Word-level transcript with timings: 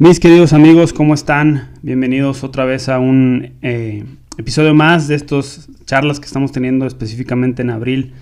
Mis 0.00 0.18
queridos 0.18 0.54
amigos, 0.54 0.94
¿cómo 0.94 1.12
están? 1.12 1.68
Bienvenidos 1.82 2.42
otra 2.42 2.64
vez 2.64 2.88
a 2.88 2.98
un 2.98 3.52
eh, 3.60 4.02
episodio 4.38 4.74
más 4.74 5.08
de 5.08 5.14
estas 5.14 5.68
charlas 5.84 6.18
que 6.18 6.24
estamos 6.24 6.52
teniendo 6.52 6.86
específicamente 6.86 7.60
en 7.60 7.68
abril 7.68 8.14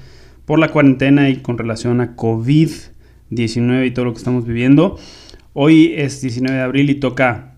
por 0.45 0.59
la 0.59 0.73
cuarentena 0.73 1.31
y 1.31 1.37
con 1.37 1.57
relación 1.57 2.01
a 2.01 2.17
COVID-19 2.17 3.87
y 3.87 3.91
todo 3.93 4.07
lo 4.07 4.13
que 4.13 4.19
estamos 4.19 4.45
viviendo. 4.45 4.99
Hoy 5.53 5.95
es 5.97 6.21
19 6.21 6.57
de 6.57 6.63
abril 6.65 6.91
y 6.91 6.97
toca 6.97 7.55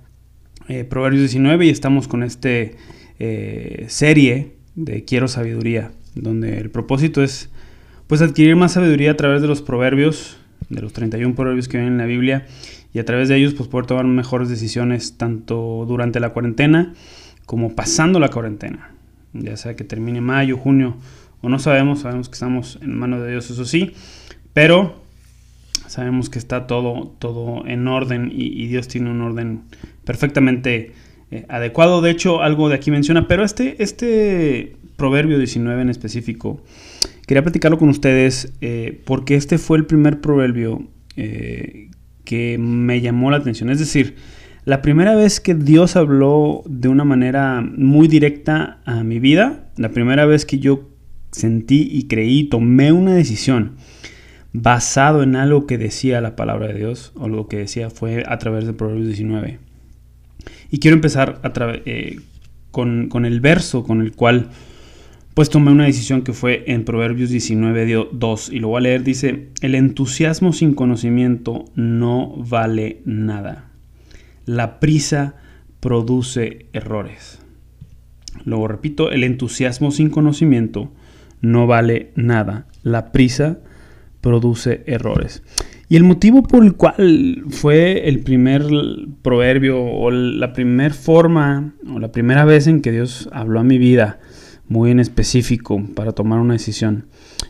eh, 0.68 0.84
Proverbios 0.84 1.22
19 1.22 1.64
y 1.64 1.70
estamos 1.70 2.06
con 2.06 2.22
este 2.22 2.76
eh, 3.18 3.86
serie 3.88 4.56
de 4.74 5.02
Quiero 5.06 5.28
Sabiduría, 5.28 5.92
donde 6.14 6.58
el 6.58 6.68
propósito 6.68 7.22
es 7.22 7.48
pues 8.06 8.20
adquirir 8.20 8.54
más 8.54 8.72
sabiduría 8.72 9.12
a 9.12 9.16
través 9.16 9.40
de 9.40 9.48
los 9.48 9.62
proverbios, 9.62 10.36
de 10.68 10.82
los 10.82 10.92
31 10.92 11.34
proverbios 11.34 11.68
que 11.68 11.78
vienen 11.78 11.94
en 11.94 11.98
la 11.98 12.04
Biblia 12.04 12.46
y 12.92 12.98
a 12.98 13.04
través 13.04 13.28
de 13.28 13.36
ellos 13.36 13.54
pues 13.54 13.68
poder 13.68 13.86
tomar 13.86 14.04
mejores 14.04 14.48
decisiones 14.48 15.16
tanto 15.16 15.84
durante 15.86 16.20
la 16.20 16.30
cuarentena 16.30 16.94
como 17.46 17.74
pasando 17.74 18.18
la 18.20 18.28
cuarentena. 18.28 18.90
Ya 19.32 19.56
sea 19.56 19.76
que 19.76 19.84
termine 19.84 20.20
mayo, 20.20 20.56
junio 20.56 20.96
o 21.40 21.48
no 21.48 21.58
sabemos, 21.58 22.00
sabemos 22.00 22.28
que 22.28 22.34
estamos 22.34 22.78
en 22.82 22.98
manos 22.98 23.22
de 23.22 23.30
Dios, 23.30 23.50
eso 23.50 23.64
sí, 23.64 23.92
pero 24.52 25.00
sabemos 25.86 26.28
que 26.28 26.38
está 26.38 26.66
todo, 26.66 27.14
todo 27.18 27.66
en 27.66 27.88
orden 27.88 28.30
y, 28.32 28.66
Dios 28.68 28.88
tiene 28.88 29.10
un 29.10 29.22
orden 29.22 29.62
perfectamente 30.04 30.92
eh, 31.30 31.46
adecuado. 31.48 32.00
De 32.02 32.10
hecho, 32.10 32.42
algo 32.42 32.68
de 32.68 32.76
aquí 32.76 32.90
menciona, 32.90 33.26
pero 33.26 33.44
este, 33.44 33.82
este 33.82 34.76
proverbio 34.96 35.38
19 35.38 35.82
en 35.82 35.88
específico, 35.88 36.62
quería 37.26 37.42
platicarlo 37.42 37.78
con 37.78 37.88
ustedes 37.88 38.52
eh, 38.60 39.00
porque 39.04 39.34
este 39.34 39.58
fue 39.58 39.78
el 39.78 39.86
primer 39.86 40.20
proverbio 40.20 40.82
eh, 41.16 41.88
que 42.30 42.58
me 42.58 43.00
llamó 43.00 43.32
la 43.32 43.38
atención. 43.38 43.70
Es 43.70 43.80
decir, 43.80 44.14
la 44.64 44.82
primera 44.82 45.16
vez 45.16 45.40
que 45.40 45.56
Dios 45.56 45.96
habló 45.96 46.62
de 46.64 46.86
una 46.86 47.02
manera 47.02 47.60
muy 47.60 48.06
directa 48.06 48.78
a 48.84 49.02
mi 49.02 49.18
vida, 49.18 49.64
la 49.76 49.88
primera 49.88 50.26
vez 50.26 50.44
que 50.44 50.60
yo 50.60 50.90
sentí 51.32 51.88
y 51.90 52.06
creí, 52.06 52.44
tomé 52.44 52.92
una 52.92 53.16
decisión 53.16 53.72
basado 54.52 55.24
en 55.24 55.34
algo 55.34 55.66
que 55.66 55.76
decía 55.76 56.20
la 56.20 56.36
palabra 56.36 56.68
de 56.68 56.74
Dios, 56.74 57.10
o 57.16 57.26
lo 57.26 57.48
que 57.48 57.56
decía 57.56 57.90
fue 57.90 58.22
a 58.24 58.38
través 58.38 58.64
de 58.64 58.74
Proverbios 58.74 59.08
19. 59.08 59.58
Y 60.70 60.78
quiero 60.78 60.94
empezar 60.94 61.40
eh, 61.84 62.20
con, 62.70 63.08
con, 63.08 63.24
el 63.24 63.40
verso 63.40 63.82
con 63.82 64.02
el 64.02 64.12
cual 64.12 64.50
pues 65.40 65.48
tomé 65.48 65.72
una 65.72 65.86
decisión 65.86 66.20
que 66.20 66.34
fue 66.34 66.64
en 66.66 66.84
Proverbios 66.84 67.30
19, 67.30 68.08
2, 68.12 68.50
y 68.52 68.58
lo 68.58 68.68
voy 68.68 68.76
a 68.76 68.80
leer, 68.82 69.04
dice, 69.04 69.48
el 69.62 69.74
entusiasmo 69.74 70.52
sin 70.52 70.74
conocimiento 70.74 71.64
no 71.74 72.34
vale 72.36 73.00
nada. 73.06 73.70
La 74.44 74.80
prisa 74.80 75.36
produce 75.80 76.66
errores. 76.74 77.40
Luego 78.44 78.68
repito, 78.68 79.10
el 79.10 79.24
entusiasmo 79.24 79.90
sin 79.92 80.10
conocimiento 80.10 80.92
no 81.40 81.66
vale 81.66 82.10
nada. 82.16 82.66
La 82.82 83.10
prisa 83.10 83.60
produce 84.20 84.82
errores. 84.84 85.42
Y 85.88 85.96
el 85.96 86.04
motivo 86.04 86.42
por 86.42 86.62
el 86.62 86.74
cual 86.74 87.44
fue 87.48 88.10
el 88.10 88.20
primer 88.20 88.66
proverbio 89.22 89.82
o 89.82 90.10
la 90.10 90.52
primera 90.52 90.92
forma 90.92 91.72
o 91.90 91.98
la 91.98 92.12
primera 92.12 92.44
vez 92.44 92.66
en 92.66 92.82
que 92.82 92.92
Dios 92.92 93.30
habló 93.32 93.60
a 93.60 93.64
mi 93.64 93.78
vida 93.78 94.20
muy 94.70 94.92
en 94.92 95.00
específico 95.00 95.82
para 95.96 96.12
tomar 96.12 96.38
una 96.38 96.54
decisión. 96.54 97.06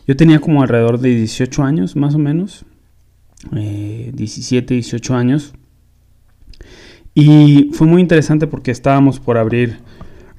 Yo 0.07 0.17
tenía 0.17 0.39
como 0.39 0.63
alrededor 0.63 0.99
de 0.99 1.15
18 1.15 1.63
años, 1.63 1.95
más 1.95 2.15
o 2.15 2.17
menos, 2.17 2.65
17, 3.51 4.73
eh, 4.73 4.77
18 4.77 5.15
años. 5.15 5.53
Y 7.13 7.69
fue 7.73 7.85
muy 7.85 8.01
interesante 8.01 8.47
porque 8.47 8.71
estábamos 8.71 9.19
por 9.19 9.37
abrir, 9.37 9.77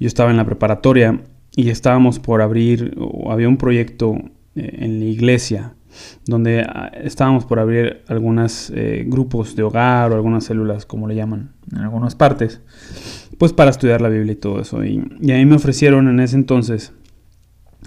yo 0.00 0.08
estaba 0.08 0.32
en 0.32 0.36
la 0.36 0.44
preparatoria 0.44 1.22
y 1.54 1.68
estábamos 1.70 2.18
por 2.18 2.42
abrir, 2.42 2.96
o 2.98 3.30
había 3.30 3.48
un 3.48 3.58
proyecto 3.58 4.16
eh, 4.56 4.78
en 4.80 4.98
la 4.98 5.06
iglesia 5.06 5.74
donde 6.26 6.62
ah, 6.62 6.90
estábamos 6.94 7.44
por 7.44 7.60
abrir 7.60 8.02
algunos 8.08 8.72
eh, 8.74 9.04
grupos 9.06 9.54
de 9.54 9.62
hogar 9.62 10.10
o 10.10 10.16
algunas 10.16 10.44
células, 10.44 10.84
como 10.84 11.06
le 11.06 11.14
llaman, 11.14 11.52
en 11.70 11.78
algunas 11.78 12.16
partes 12.16 12.60
pues 13.42 13.52
para 13.52 13.72
estudiar 13.72 14.00
la 14.00 14.08
Biblia 14.08 14.34
y 14.34 14.36
todo 14.36 14.60
eso. 14.60 14.84
Y, 14.84 14.98
a 14.98 15.34
mí 15.34 15.46
me 15.46 15.56
ofrecieron 15.56 16.06
en 16.06 16.20
ese 16.20 16.36
entonces 16.36 16.92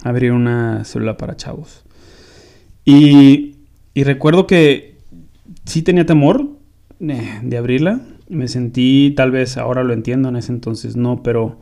abrir 0.03 0.33
una 0.33 0.83
célula 0.83 1.15
para 1.15 1.37
chavos. 1.37 1.85
Y, 2.83 3.55
recuerdo 3.95 4.47
que 4.47 4.97
sí 5.63 5.81
tenía 5.81 6.05
temor 6.05 6.45
eh, 6.99 7.39
de 7.41 7.57
abrirla. 7.57 8.01
Me 8.27 8.49
sentí, 8.49 9.13
tal 9.15 9.31
vez 9.31 9.55
ahora 9.55 9.85
lo 9.85 9.93
entiendo, 9.93 10.27
en 10.27 10.35
ese 10.35 10.51
entonces 10.51 10.97
no, 10.97 11.23
pero 11.23 11.57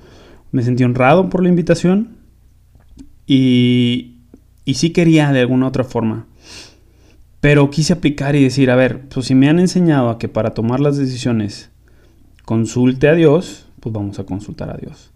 me 0.51 0.63
sentí 0.63 0.83
honrado 0.83 1.29
por 1.29 1.43
la 1.43 1.49
invitación. 1.49 2.17
Y, 3.27 4.21
y 4.65 4.73
sí 4.73 4.89
quería 4.89 5.31
de 5.31 5.41
alguna 5.41 5.67
otra 5.67 5.83
forma. 5.83 6.25
Pero 7.41 7.69
quise 7.69 7.93
aplicar 7.93 8.35
y 8.35 8.41
decir, 8.41 8.71
a 8.71 8.75
ver, 8.75 9.07
pues 9.09 9.27
si 9.27 9.35
me 9.35 9.49
han 9.49 9.59
enseñado 9.59 10.09
a 10.09 10.17
que 10.17 10.29
para 10.29 10.55
tomar 10.55 10.79
las 10.79 10.97
decisiones 10.97 11.69
consulte 12.43 13.07
a 13.07 13.13
Dios, 13.13 13.67
pues 13.83 13.91
vamos 13.91 14.17
a 14.17 14.23
consultar 14.23 14.69
a 14.69 14.77
Dios. 14.77 15.11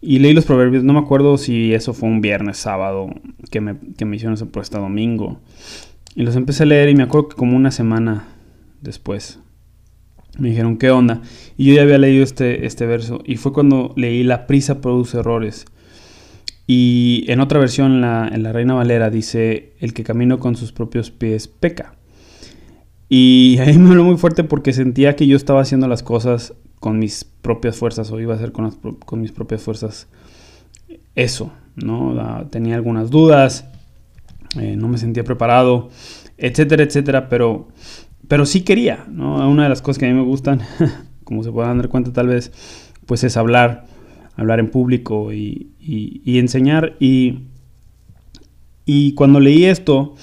Y 0.00 0.18
leí 0.18 0.32
los 0.32 0.46
proverbios, 0.46 0.82
no 0.82 0.94
me 0.94 1.00
acuerdo 1.00 1.36
si 1.36 1.74
eso 1.74 1.92
fue 1.92 2.08
un 2.08 2.22
viernes, 2.22 2.56
sábado, 2.56 3.10
que 3.50 3.60
me, 3.60 3.76
que 3.98 4.06
me 4.06 4.16
hicieron 4.16 4.34
esa 4.34 4.46
propuesta 4.46 4.78
domingo. 4.78 5.40
Y 6.14 6.22
los 6.22 6.36
empecé 6.36 6.62
a 6.62 6.66
leer 6.66 6.88
y 6.88 6.94
me 6.94 7.02
acuerdo 7.02 7.28
que 7.28 7.36
como 7.36 7.54
una 7.54 7.70
semana 7.70 8.28
después 8.80 9.40
me 10.38 10.48
dijeron, 10.48 10.78
¿qué 10.78 10.90
onda? 10.90 11.20
Y 11.58 11.66
yo 11.66 11.74
ya 11.74 11.82
había 11.82 11.98
leído 11.98 12.24
este, 12.24 12.64
este 12.64 12.86
verso 12.86 13.22
y 13.26 13.36
fue 13.36 13.52
cuando 13.52 13.92
leí 13.96 14.22
La 14.22 14.46
prisa 14.46 14.80
produce 14.80 15.18
errores. 15.18 15.66
Y 16.66 17.24
en 17.28 17.40
otra 17.40 17.60
versión, 17.60 18.00
la, 18.00 18.28
en 18.32 18.42
la 18.42 18.52
Reina 18.52 18.74
Valera, 18.74 19.10
dice, 19.10 19.74
el 19.80 19.92
que 19.92 20.02
camina 20.02 20.38
con 20.38 20.56
sus 20.56 20.72
propios 20.72 21.10
pies 21.10 21.46
peca. 21.46 21.94
Y 23.08 23.58
ahí 23.60 23.76
me 23.78 23.90
habló 23.90 24.04
muy 24.04 24.16
fuerte 24.16 24.44
porque 24.44 24.72
sentía 24.72 25.14
que 25.14 25.26
yo 25.26 25.36
estaba 25.36 25.60
haciendo 25.60 25.88
las 25.88 26.02
cosas 26.02 26.54
con 26.80 26.98
mis 26.98 27.24
propias 27.24 27.76
fuerzas 27.76 28.10
o 28.10 28.20
iba 28.20 28.34
a 28.34 28.36
hacer 28.36 28.52
con, 28.52 28.70
con 28.70 29.20
mis 29.20 29.32
propias 29.32 29.62
fuerzas 29.62 30.08
eso, 31.14 31.52
¿no? 31.74 32.46
Tenía 32.50 32.76
algunas 32.76 33.10
dudas, 33.10 33.66
eh, 34.60 34.76
no 34.76 34.88
me 34.88 34.98
sentía 34.98 35.24
preparado, 35.24 35.90
etcétera, 36.38 36.84
etcétera, 36.84 37.28
pero, 37.28 37.68
pero 38.28 38.46
sí 38.46 38.62
quería, 38.62 39.04
¿no? 39.08 39.48
Una 39.48 39.64
de 39.64 39.68
las 39.68 39.82
cosas 39.82 39.98
que 39.98 40.06
a 40.06 40.08
mí 40.08 40.14
me 40.14 40.24
gustan, 40.24 40.60
como 41.24 41.42
se 41.42 41.50
puedan 41.50 41.78
dar 41.78 41.88
cuenta 41.88 42.12
tal 42.12 42.28
vez, 42.28 42.52
pues 43.06 43.24
es 43.24 43.36
hablar, 43.36 43.86
hablar 44.36 44.60
en 44.60 44.70
público 44.70 45.32
y, 45.32 45.72
y, 45.80 46.38
enseñar. 46.38 46.96
Y, 47.00 47.44
y 48.84 49.14
cuando 49.14 49.40
leí 49.40 49.64
esto, 49.64 50.14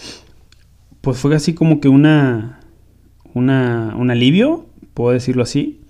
pues 1.02 1.18
fue 1.18 1.36
así 1.36 1.54
como 1.54 1.80
que 1.80 1.88
una, 1.88 2.60
una, 3.34 3.96
un 3.98 4.12
alivio, 4.12 4.66
puedo 4.94 5.12
decirlo 5.12 5.44
así, 5.44 5.82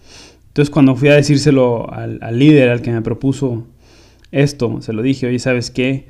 entonces 0.53 0.69
cuando 0.69 0.95
fui 0.95 1.09
a 1.09 1.15
decírselo 1.15 1.91
al, 1.91 2.19
líder, 2.37 2.69
al 2.69 2.83
que 2.83 2.91
me 2.91 3.01
propuso 3.01 3.65
esto, 4.31 4.83
se 4.83 4.93
lo 4.93 5.01
dije, 5.01 5.25
oye, 5.25 5.39
¿sabes 5.39 5.71
qué? 5.71 6.09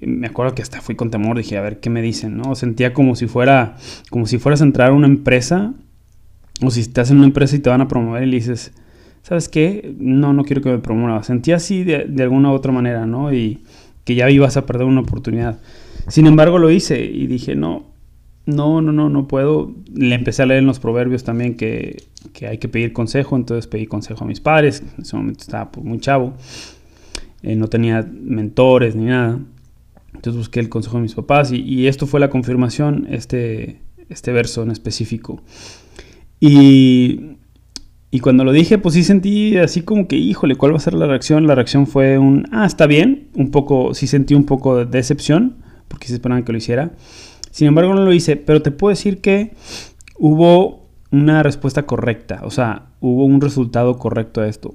Me 0.00 0.26
acuerdo 0.26 0.56
que 0.56 0.62
hasta 0.62 0.80
fui 0.80 0.96
con 0.96 1.12
temor, 1.12 1.36
dije, 1.36 1.56
a 1.56 1.60
ver 1.60 1.78
qué 1.78 1.88
me 1.88 2.02
dicen, 2.02 2.36
¿no? 2.36 2.56
Sentía 2.56 2.92
como 2.92 3.14
si 3.14 3.28
fuera, 3.28 3.76
como 4.10 4.26
si 4.26 4.38
fueras 4.38 4.60
a 4.60 4.64
entrar 4.64 4.90
a 4.90 4.92
una 4.92 5.06
empresa, 5.06 5.72
o 6.60 6.72
si 6.72 6.80
estás 6.80 7.12
en 7.12 7.18
una 7.18 7.26
empresa 7.26 7.54
y 7.54 7.60
te 7.60 7.70
van 7.70 7.80
a 7.80 7.86
promover 7.86 8.24
y 8.24 8.26
le 8.26 8.38
dices, 8.38 8.72
¿sabes 9.22 9.48
qué? 9.48 9.94
No, 10.00 10.32
no 10.32 10.42
quiero 10.42 10.62
que 10.62 10.70
me 10.70 10.78
promueva. 10.78 11.22
Sentía 11.22 11.54
así 11.54 11.84
de, 11.84 12.06
de 12.08 12.22
alguna 12.24 12.50
u 12.50 12.54
otra 12.54 12.72
manera, 12.72 13.06
¿no? 13.06 13.32
Y 13.32 13.60
que 14.04 14.16
ya 14.16 14.28
ibas 14.30 14.56
a 14.56 14.66
perder 14.66 14.88
una 14.88 15.02
oportunidad. 15.02 15.60
Sin 16.08 16.26
embargo, 16.26 16.58
lo 16.58 16.72
hice 16.72 17.04
y 17.04 17.28
dije, 17.28 17.54
no, 17.54 17.89
no, 18.50 18.82
no, 18.82 18.92
no, 18.92 19.08
no 19.08 19.28
puedo. 19.28 19.74
Le 19.94 20.14
empecé 20.14 20.42
a 20.42 20.46
leer 20.46 20.60
en 20.60 20.66
los 20.66 20.78
proverbios 20.78 21.24
también 21.24 21.56
que, 21.56 22.04
hay 22.46 22.58
que 22.58 22.68
pedir 22.68 22.92
consejo, 22.92 23.36
entonces 23.36 23.66
pedí 23.66 23.86
consejo 23.86 24.24
a 24.24 24.26
mis 24.26 24.40
padres, 24.40 24.82
en 24.96 25.02
ese 25.02 25.16
momento 25.16 25.40
estaba 25.40 25.70
pues, 25.70 25.84
muy 25.84 26.00
chavo, 26.00 26.34
eh, 27.42 27.56
no 27.56 27.68
tenía 27.68 28.06
mentores 28.12 28.94
ni 28.94 29.04
nada, 29.04 29.38
entonces 30.14 30.38
busqué 30.38 30.60
el 30.60 30.68
consejo 30.68 30.96
de 30.96 31.02
mis 31.02 31.14
papás 31.14 31.50
y, 31.52 31.86
esto 31.86 32.06
fue 32.06 32.20
la 32.20 32.30
confirmación, 32.30 33.06
este, 33.10 33.80
este 34.08 34.32
verso 34.32 34.62
en 34.62 34.70
específico. 34.70 35.42
Y, 36.40 37.36
y 38.10 38.20
cuando 38.20 38.44
lo 38.44 38.52
dije, 38.52 38.78
pues 38.78 38.94
sí 38.94 39.04
sentí 39.04 39.56
así 39.56 39.82
como 39.82 40.08
que, 40.08 40.16
híjole, 40.16 40.56
¿cuál 40.56 40.72
va 40.72 40.76
a 40.76 40.80
ser 40.80 40.94
la 40.94 41.06
reacción? 41.06 41.46
La 41.46 41.54
reacción 41.54 41.86
fue 41.86 42.18
un, 42.18 42.46
ah, 42.52 42.66
está 42.66 42.86
bien, 42.86 43.28
un 43.34 43.50
poco, 43.50 43.94
sí 43.94 44.06
sentí 44.06 44.34
un 44.34 44.44
poco 44.44 44.76
de 44.76 44.84
decepción, 44.84 45.56
porque 45.88 46.08
se 46.08 46.14
esperaban 46.14 46.44
que 46.44 46.52
lo 46.52 46.58
hiciera. 46.58 46.92
Sin 47.50 47.68
embargo, 47.68 47.94
no 47.94 48.04
lo 48.04 48.12
hice, 48.12 48.36
pero 48.36 48.62
te 48.62 48.70
puedo 48.70 48.90
decir 48.90 49.20
que 49.20 49.54
hubo 50.18 50.88
una 51.10 51.42
respuesta 51.42 51.86
correcta, 51.86 52.40
o 52.44 52.50
sea, 52.50 52.90
hubo 53.00 53.24
un 53.24 53.40
resultado 53.40 53.98
correcto 53.98 54.40
a 54.40 54.48
esto. 54.48 54.74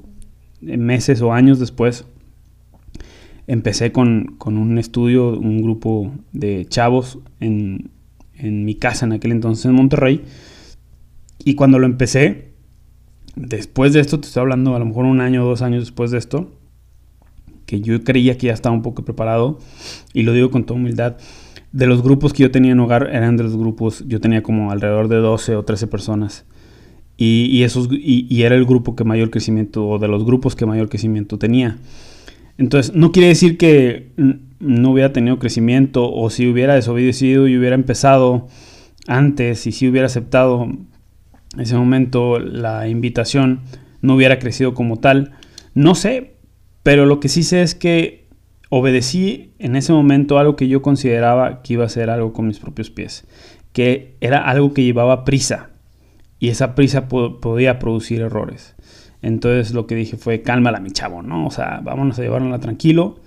Meses 0.62 1.22
o 1.22 1.32
años 1.32 1.60
después, 1.60 2.06
empecé 3.48 3.92
con, 3.92 4.38
un 4.46 4.78
estudio, 4.78 5.38
un 5.38 5.62
grupo 5.62 6.12
de 6.32 6.66
chavos 6.66 7.20
en, 7.40 7.92
mi 8.42 8.76
casa 8.76 9.06
en 9.06 9.14
aquel 9.14 9.32
entonces 9.32 9.66
en 9.66 9.74
Monterrey. 9.74 10.24
Y 11.44 11.56
cuando 11.56 11.80
lo 11.80 11.86
empecé, 11.86 12.54
después 13.36 13.94
de 13.94 14.00
esto, 14.02 14.20
te 14.20 14.28
estoy 14.28 14.42
hablando 14.42 14.76
a 14.76 14.80
lo 14.80 14.86
mejor 14.86 15.06
un 15.06 15.22
año 15.22 15.46
o 15.46 15.48
dos 15.48 15.62
años 15.62 15.84
después 15.84 16.12
de 16.12 16.18
esto, 16.18 16.52
que 17.66 17.82
yo 17.82 18.04
creía 18.04 18.38
que 18.38 18.48
ya 18.48 18.54
estaba 18.54 18.76
un 18.76 18.82
poco 18.82 19.06
preparado, 19.06 19.60
y 20.14 20.24
lo 20.24 20.34
digo 20.34 20.52
con 20.52 20.66
toda 20.66 20.80
humildad, 20.80 21.18
de 21.76 21.88
los 21.88 22.02
grupos 22.02 22.32
que 22.32 22.44
yo 22.44 22.52
tenía 22.52 22.72
en 22.72 22.80
hogar 22.80 23.10
eran 23.12 23.36
de 23.36 23.44
los 23.44 23.58
grupos, 23.58 24.06
yo 24.08 24.22
tenía 24.22 24.42
como 24.42 24.72
alrededor 24.72 25.10
de 25.10 25.18
12 25.18 25.58
o 25.58 25.64
13 25.64 25.88
personas. 25.88 26.46
Y, 27.18 27.64
esos, 27.64 27.90
y, 27.92 28.44
era 28.44 28.56
el 28.56 28.66
grupo 28.66 28.96
que 28.96 29.04
mayor 29.04 29.30
crecimiento, 29.30 29.86
o 29.86 30.00
de 30.00 30.08
los 30.08 30.26
grupos 30.26 30.56
que 30.56 30.66
mayor 30.66 30.88
crecimiento 30.88 31.38
tenía. 31.38 31.78
Entonces, 32.58 32.96
no 32.96 33.12
quiere 33.12 33.28
decir 33.28 33.58
que 33.58 34.12
no 34.60 34.92
hubiera 34.92 35.12
tenido 35.12 35.38
crecimiento, 35.38 36.10
o 36.10 36.30
si 36.30 36.48
hubiera 36.48 36.76
desobedecido 36.76 37.46
y 37.50 37.58
hubiera 37.58 37.76
empezado 37.76 38.48
antes, 39.06 39.68
y 39.68 39.74
si 39.74 39.90
hubiera 39.90 40.08
aceptado 40.08 40.70
ese 41.58 41.76
momento 41.76 42.40
la 42.40 42.88
invitación, 42.88 43.62
no 44.02 44.16
hubiera 44.16 44.40
crecido 44.40 44.74
como 44.74 45.00
tal. 45.00 45.34
No 45.74 45.94
sé, 45.94 46.36
pero 46.84 47.06
lo 47.06 47.20
que 47.20 47.28
sí 47.28 47.44
sé 47.44 47.64
es 47.64 47.76
que 47.76 48.25
obedecí 48.78 49.54
en 49.58 49.78
ese 49.78 49.94
momento 49.94 50.38
algo 50.38 50.58
que 50.58 50.68
yo 50.68 50.82
consideraba 50.82 51.62
que 51.62 51.76
iba 51.76 51.86
a 51.86 51.90
ser 51.90 52.10
algo 52.10 52.34
con 52.34 52.46
mis 52.46 52.60
propios 52.60 52.90
pies, 52.90 53.26
que 53.72 54.18
era 54.20 54.50
algo 54.50 54.74
que 54.74 54.84
llevaba 54.84 55.24
prisa 55.24 55.70
y 56.40 56.50
esa 56.50 56.76
prisa 56.76 57.08
podía 57.08 57.80
producir 57.80 58.20
errores. 58.20 58.76
Entonces 59.22 59.74
lo 59.74 59.88
que 59.88 59.96
dije 59.96 60.18
fue, 60.18 60.42
cálmala 60.42 60.82
mi 60.82 60.92
chavo, 60.92 61.22
¿no? 61.22 61.48
O 61.48 61.52
sea, 61.52 61.80
vámonos 61.82 62.20
a 62.20 62.24
llevarla 62.24 62.60
tranquilo, 62.60 63.22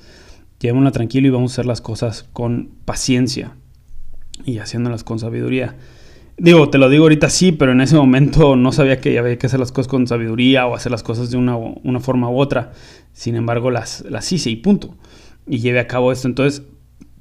llevémosla 0.61 0.91
tranquilo 0.91 1.29
y 1.29 1.31
vamos 1.31 1.53
a 1.53 1.55
hacer 1.55 1.67
las 1.67 1.81
cosas 1.81 2.29
con 2.35 2.69
paciencia 2.85 3.57
y 4.45 4.59
haciéndolas 4.59 5.03
con 5.03 5.19
sabiduría. 5.19 5.77
Digo, 6.37 6.69
te 6.69 6.77
lo 6.77 6.91
digo 6.91 7.05
ahorita 7.05 7.31
sí, 7.31 7.53
pero 7.53 7.73
en 7.73 7.81
ese 7.81 7.97
momento 7.97 8.55
no 8.55 8.71
sabía 8.71 9.01
que 9.01 9.19
había 9.19 9.39
que 9.39 9.47
hacer 9.47 9.61
las 9.61 9.73
cosas 9.73 9.89
con 9.89 10.07
sabiduría 10.07 10.67
o 10.67 10.75
hacer 10.75 10.93
las 10.93 11.03
cosas 11.03 11.31
de 11.31 11.39
una, 11.39 11.57
una 11.57 12.01
forma 12.01 12.29
u 12.29 12.39
otra. 12.39 12.73
Sin 13.15 13.35
embargo, 13.35 13.71
las, 13.71 14.05
las 14.11 14.31
hice 14.31 14.51
y 14.51 14.57
punto 14.57 14.95
y 15.49 15.59
lleve 15.59 15.81
a 15.81 15.87
cabo 15.87 16.13
esto. 16.13 16.29
Entonces, 16.29 16.63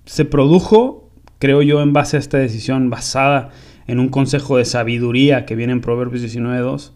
se 0.06 0.26
produjo, 0.26 1.12
creo 1.40 1.62
yo, 1.62 1.82
en 1.82 1.94
base 1.94 2.18
a 2.18 2.20
esta 2.20 2.38
decisión 2.38 2.90
basada 2.90 3.50
en 3.88 4.00
un 4.00 4.10
consejo 4.10 4.58
de 4.58 4.66
sabiduría 4.66 5.46
que 5.46 5.56
viene 5.56 5.74
en 5.74 5.82
Proverbios 5.82 6.24
19.2, 6.24 6.92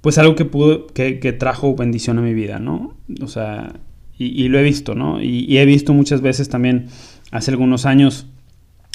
pues 0.00 0.18
algo 0.18 0.36
que, 0.36 0.44
pudo, 0.44 0.86
que, 0.86 1.36
trajo 1.38 1.74
bendición 1.74 2.18
a 2.18 2.22
mi 2.22 2.34
vida, 2.34 2.58
¿no? 2.58 2.96
O 3.22 3.28
sea, 3.28 3.74
y, 4.16 4.48
lo 4.48 4.58
he 4.58 4.62
visto, 4.62 4.94
¿no? 4.94 5.20
Y, 5.20 5.58
he 5.58 5.64
visto 5.64 5.92
muchas 5.92 6.20
veces 6.20 6.48
también, 6.48 6.86
hace 7.30 7.50
algunos 7.50 7.84
años, 7.84 8.26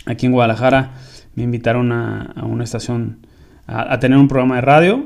aquí 0.06 0.26
en 0.26 0.32
Guadalajara, 0.32 0.94
me 1.36 1.44
invitaron 1.44 1.92
a, 1.92 2.34
una 2.44 2.64
estación 2.64 3.28
a, 3.68 4.00
tener 4.00 4.18
un 4.18 4.28
programa 4.28 4.56
de 4.56 4.62
radio, 4.62 5.06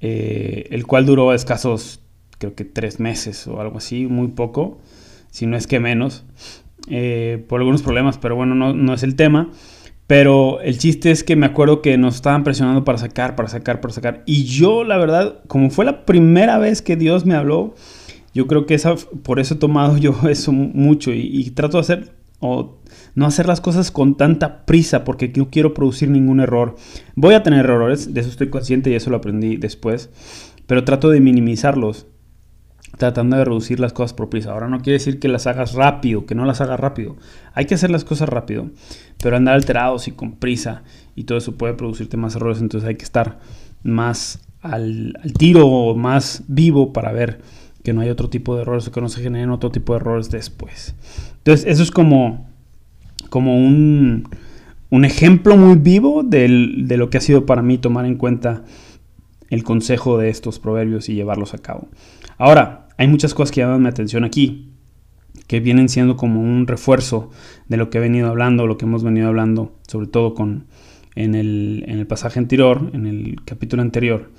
eh, 0.00 0.68
el 0.70 0.86
cual 0.86 1.06
duró 1.06 1.32
escasos, 1.32 2.00
creo 2.38 2.54
que 2.54 2.64
tres 2.64 3.00
meses 3.00 3.46
o 3.46 3.60
algo 3.60 3.78
así, 3.78 4.06
muy 4.06 4.28
poco 4.28 4.80
si 5.30 5.46
no 5.46 5.56
es 5.56 5.66
que 5.66 5.80
menos, 5.80 6.24
eh, 6.88 7.44
por 7.48 7.60
algunos 7.60 7.82
problemas, 7.82 8.18
pero 8.18 8.36
bueno, 8.36 8.54
no, 8.54 8.94
es 8.94 9.02
el 9.02 9.16
tema. 9.16 9.50
Pero 10.06 10.60
el 10.60 10.76
chiste 10.76 11.12
es 11.12 11.22
que 11.22 11.36
me 11.36 11.46
acuerdo 11.46 11.82
que 11.82 11.96
nos 11.96 12.16
estaban 12.16 12.42
presionando 12.42 12.84
para 12.84 12.98
sacar, 12.98 13.36
para 13.36 13.48
sacar, 13.48 13.80
para 13.80 13.94
sacar. 13.94 14.24
Y 14.26 14.42
yo, 14.44 14.82
la 14.82 14.98
verdad, 14.98 15.40
como 15.46 15.70
fue 15.70 15.84
la 15.84 16.04
primera 16.04 16.58
vez 16.58 16.82
que 16.82 16.96
Dios 16.96 17.24
me 17.24 17.36
habló, 17.36 17.76
yo 18.34 18.48
creo 18.48 18.66
que 18.66 18.74
esa, 18.74 18.96
por 18.96 19.38
eso 19.38 19.54
he 19.54 19.58
tomado 19.58 19.96
yo 19.98 20.16
eso 20.28 20.50
mucho 20.50 21.12
y, 21.12 21.48
trato 21.50 21.76
de 21.76 21.80
hacer 21.82 22.12
o 22.40 22.78
no 23.14 23.26
hacer 23.26 23.46
las 23.46 23.60
cosas 23.60 23.90
con 23.90 24.16
tanta 24.16 24.64
prisa 24.64 25.04
porque 25.04 25.30
no 25.36 25.50
quiero 25.50 25.74
producir 25.74 26.10
ningún 26.10 26.40
error. 26.40 26.74
Voy 27.14 27.34
a 27.34 27.44
tener 27.44 27.66
errores, 27.66 28.12
de 28.12 28.20
eso 28.20 28.30
estoy 28.30 28.48
consciente 28.48 28.90
y 28.90 28.94
eso 28.94 29.10
lo 29.10 29.18
aprendí 29.18 29.58
después, 29.58 30.10
pero 30.66 30.84
trato 30.84 31.10
de 31.10 31.20
minimizarlos 31.20 32.06
tratando 32.96 33.36
de 33.36 33.44
reducir 33.44 33.80
las 33.80 33.92
cosas 33.92 34.14
por 34.14 34.28
prisa. 34.28 34.52
Ahora 34.52 34.68
no 34.68 34.80
quiere 34.80 34.98
decir 34.98 35.18
que 35.18 35.28
las 35.28 35.46
hagas 35.46 35.74
rápido, 35.74 36.26
que 36.26 36.34
no 36.34 36.44
las 36.44 36.60
hagas 36.60 36.80
rápido. 36.80 37.16
Hay 37.54 37.66
que 37.66 37.74
hacer 37.74 37.90
las 37.90 38.04
cosas 38.04 38.28
rápido, 38.28 38.70
pero 39.22 39.36
andar 39.36 39.54
alterados 39.54 40.08
y 40.08 40.12
con 40.12 40.32
prisa 40.32 40.82
y 41.14 41.24
todo 41.24 41.38
eso 41.38 41.56
puede 41.56 41.74
producirte 41.74 42.16
más 42.16 42.36
errores, 42.36 42.60
entonces 42.60 42.88
hay 42.88 42.96
que 42.96 43.04
estar 43.04 43.38
más 43.82 44.40
al, 44.62 45.14
tiro 45.38 45.66
o 45.66 45.96
más 45.96 46.44
vivo 46.48 46.92
para 46.92 47.12
ver 47.12 47.40
que 47.82 47.92
no 47.92 48.02
hay 48.02 48.10
otro 48.10 48.28
tipo 48.28 48.54
de 48.54 48.62
errores 48.62 48.86
o 48.88 48.92
que 48.92 49.00
no 49.00 49.08
se 49.08 49.22
generen 49.22 49.50
otro 49.50 49.70
tipo 49.70 49.94
de 49.94 50.00
errores 50.00 50.30
después. 50.30 50.94
Entonces 51.38 51.66
eso 51.66 51.82
es 51.82 51.90
como, 51.90 52.48
como 53.30 53.56
un, 53.56 54.28
un 54.90 55.04
ejemplo 55.04 55.56
muy 55.56 55.76
vivo 55.76 56.22
de 56.22 56.48
lo 56.48 57.08
que 57.08 57.18
ha 57.18 57.22
sido 57.22 57.46
para 57.46 57.62
mí 57.62 57.78
tomar 57.78 58.04
en 58.04 58.16
cuenta 58.16 58.64
el 59.48 59.64
consejo 59.64 60.18
de 60.18 60.28
estos 60.28 60.58
proverbios 60.58 61.08
y 61.08 61.14
llevarlos 61.14 61.54
a 61.54 61.58
cabo. 61.58 61.88
Ahora, 62.40 62.88
hay 62.96 63.06
muchas 63.06 63.34
cosas 63.34 63.52
que 63.52 63.60
llaman 63.60 63.82
mi 63.82 63.90
atención 63.90 64.24
aquí, 64.24 64.72
que 65.46 65.60
vienen 65.60 65.90
siendo 65.90 66.16
como 66.16 66.40
un 66.40 66.66
refuerzo 66.66 67.30
de 67.68 67.76
lo 67.76 67.90
que 67.90 67.98
he 67.98 68.00
venido 68.00 68.30
hablando, 68.30 68.66
lo 68.66 68.78
que 68.78 68.86
hemos 68.86 69.04
venido 69.04 69.28
hablando, 69.28 69.78
sobre 69.86 70.06
todo 70.06 70.32
con, 70.32 70.64
en, 71.16 71.34
el, 71.34 71.84
en 71.86 71.98
el 71.98 72.06
pasaje 72.06 72.38
anterior, 72.38 72.92
en 72.94 73.06
el 73.06 73.36
capítulo 73.44 73.82
anterior, 73.82 74.30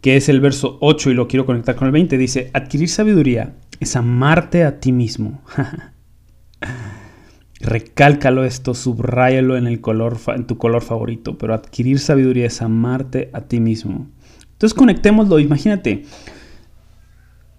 que 0.00 0.16
es 0.16 0.28
el 0.28 0.40
verso 0.40 0.78
8 0.80 1.12
y 1.12 1.14
lo 1.14 1.28
quiero 1.28 1.46
conectar 1.46 1.76
con 1.76 1.86
el 1.86 1.92
20. 1.92 2.18
Dice, 2.18 2.50
adquirir 2.54 2.88
sabiduría 2.88 3.54
es 3.78 3.94
amarte 3.94 4.64
a 4.64 4.80
ti 4.80 4.90
mismo. 4.90 5.40
Recálcalo 7.60 8.42
esto, 8.42 8.74
subráyalo 8.74 9.56
en, 9.56 9.68
el 9.68 9.80
color, 9.80 10.18
en 10.34 10.48
tu 10.48 10.58
color 10.58 10.82
favorito, 10.82 11.38
pero 11.38 11.54
adquirir 11.54 12.00
sabiduría 12.00 12.46
es 12.46 12.60
amarte 12.62 13.30
a 13.32 13.42
ti 13.42 13.60
mismo. 13.60 14.08
Entonces 14.54 14.74
conectémoslo, 14.74 15.38
imagínate. 15.38 16.02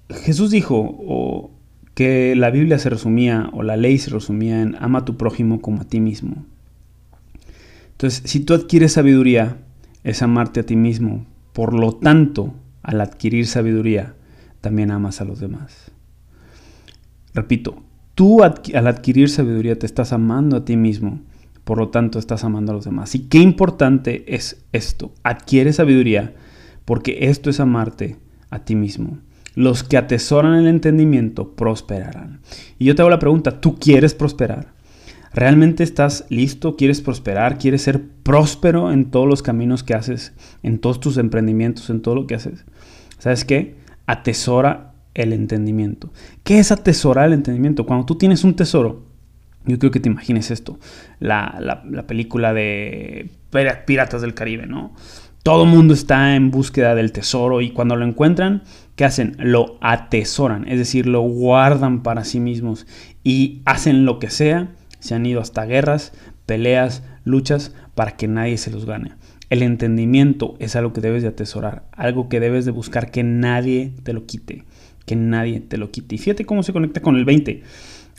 Jesús 0.10 0.52
dijo 0.52 1.52
que 1.94 2.36
la 2.36 2.52
Biblia 2.52 2.78
se 2.78 2.90
resumía 2.90 3.50
o 3.54 3.64
la 3.64 3.78
ley 3.78 3.98
se 3.98 4.12
resumía 4.12 4.62
en 4.62 4.76
ama 4.80 5.00
a 5.00 5.06
tu 5.06 5.18
prójimo 5.18 5.62
como 5.62 5.82
a 5.82 5.86
ti 5.86 6.00
mismo. 6.00 6.46
Entonces, 7.92 8.22
si 8.26 8.42
tú 8.42 8.54
adquieres 8.54 8.94
sabiduría, 8.94 9.58
es 10.04 10.22
amarte 10.22 10.60
a 10.60 10.66
ti 10.66 10.76
mismo. 10.76 11.26
Por 11.54 11.74
lo 11.74 11.94
tanto, 11.96 12.54
al 12.84 13.00
adquirir 13.02 13.48
sabiduría, 13.48 14.16
también 14.62 14.92
amas 14.92 15.22
a 15.22 15.26
los 15.26 15.40
demás. 15.40 15.92
Repito, 17.34 17.82
tú 18.14 18.44
al 18.44 18.88
adquirir 18.88 19.30
sabiduría 19.30 19.80
te 19.80 19.86
estás 19.86 20.12
amando 20.12 20.58
a 20.58 20.66
ti 20.66 20.76
mismo, 20.76 21.22
por 21.64 21.78
lo 21.78 21.90
tanto 21.90 22.20
estás 22.20 22.44
amando 22.44 22.74
a 22.74 22.76
los 22.76 22.86
demás. 22.86 23.16
Y 23.16 23.28
qué 23.28 23.40
importante 23.40 24.36
es 24.36 24.66
esto. 24.74 25.14
Adquiere 25.24 25.74
sabiduría 25.74 26.34
porque 26.84 27.30
esto 27.30 27.50
es 27.50 27.60
amarte 27.60 28.18
a 28.50 28.60
ti 28.66 28.76
mismo. 28.76 29.20
Los 29.56 29.84
que 29.84 29.98
atesoran 29.98 30.54
el 30.56 30.68
entendimiento 30.68 31.56
prosperarán. 31.56 32.42
Y 32.78 32.86
yo 32.86 32.96
te 32.96 33.02
hago 33.02 33.10
la 33.10 33.20
pregunta, 33.20 33.62
¿tú 33.62 33.80
quieres 33.80 34.14
prosperar? 34.14 34.74
¿Realmente 35.34 35.84
estás 35.84 36.26
listo? 36.30 36.76
¿Quieres 36.76 37.02
prosperar? 37.02 37.58
¿Quieres 37.58 37.82
ser 37.82 38.02
próspero 38.24 38.92
en 38.92 39.12
todos 39.12 39.28
los 39.28 39.42
caminos 39.42 39.84
que 39.84 39.94
haces, 39.94 40.34
en 40.64 40.80
todos 40.80 41.00
tus 41.00 41.18
emprendimientos, 41.18 41.90
en 41.90 42.02
todo 42.02 42.16
lo 42.16 42.28
que 42.28 42.36
haces? 42.36 42.66
¿Sabes 43.18 43.44
qué? 43.44 43.76
Atesora 44.06 44.94
el 45.14 45.34
entendimiento. 45.34 46.12
¿Qué 46.44 46.60
es 46.60 46.72
atesorar 46.72 47.28
el 47.28 47.34
entendimiento? 47.34 47.86
Cuando 47.86 48.06
tú 48.06 48.16
tienes 48.16 48.44
un 48.44 48.56
tesoro, 48.56 49.04
yo 49.66 49.80
creo 49.80 49.92
que 49.92 50.00
te 50.00 50.10
imagines 50.10 50.52
esto, 50.52 50.80
la, 51.20 51.58
la 51.60 52.08
película 52.08 52.54
de 52.54 53.30
Piratas 53.86 54.22
del 54.22 54.34
Caribe, 54.34 54.68
¿no? 54.68 54.94
Todo 55.44 55.66
mundo 55.66 55.94
está 55.94 56.36
en 56.36 56.50
búsqueda 56.50 56.96
del 56.96 57.12
tesoro 57.12 57.62
y 57.62 57.70
cuando 57.70 57.96
lo 57.96 58.06
encuentran, 58.06 58.64
¿qué 58.96 59.06
hacen? 59.06 59.36
Lo 59.40 59.78
atesoran, 59.82 60.68
es 60.68 60.78
decir, 60.78 61.06
lo 61.08 61.22
guardan 61.22 62.04
para 62.04 62.24
sí 62.24 62.40
mismos 62.40 62.88
y 63.24 63.62
hacen 63.66 64.06
lo 64.06 64.20
que 64.20 64.30
sea. 64.30 64.74
Se 65.00 65.16
han 65.16 65.26
ido 65.26 65.42
hasta 65.42 65.66
guerras, 65.66 66.14
peleas, 66.46 67.04
luchas 67.24 67.74
para 67.94 68.12
que 68.18 68.28
nadie 68.28 68.58
se 68.58 68.72
los 68.72 68.86
gane. 68.86 69.14
El 69.50 69.62
entendimiento 69.62 70.56
es 70.60 70.76
algo 70.76 70.94
que 70.94 71.02
debes 71.02 71.22
de 71.22 71.30
atesorar, 71.30 71.86
algo 71.92 72.30
que 72.30 72.40
debes 72.40 72.66
de 72.66 72.72
buscar 72.72 73.12
que 73.12 73.24
nadie 73.24 73.94
te 74.04 74.14
lo 74.14 74.26
quite, 74.26 74.64
que 75.06 75.16
nadie 75.16 75.60
te 75.60 75.78
lo 75.78 75.92
quite. 75.92 76.16
Y 76.16 76.18
fíjate 76.18 76.46
cómo 76.46 76.64
se 76.64 76.74
conecta 76.74 77.02
con 77.02 77.16
el 77.16 77.26
20. 77.26 77.62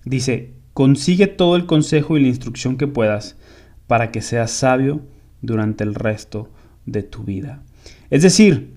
Dice, 0.04 0.52
consigue 0.72 1.26
todo 1.26 1.56
el 1.56 1.66
consejo 1.66 2.16
y 2.16 2.22
la 2.22 2.28
instrucción 2.28 2.76
que 2.76 2.86
puedas 2.86 3.36
para 3.86 4.12
que 4.12 4.22
seas 4.22 4.52
sabio 4.52 5.02
durante 5.42 5.82
el 5.84 5.94
resto 5.94 6.48
de 6.84 7.02
tu 7.02 7.24
vida. 7.24 7.62
Es 8.10 8.22
decir, 8.22 8.75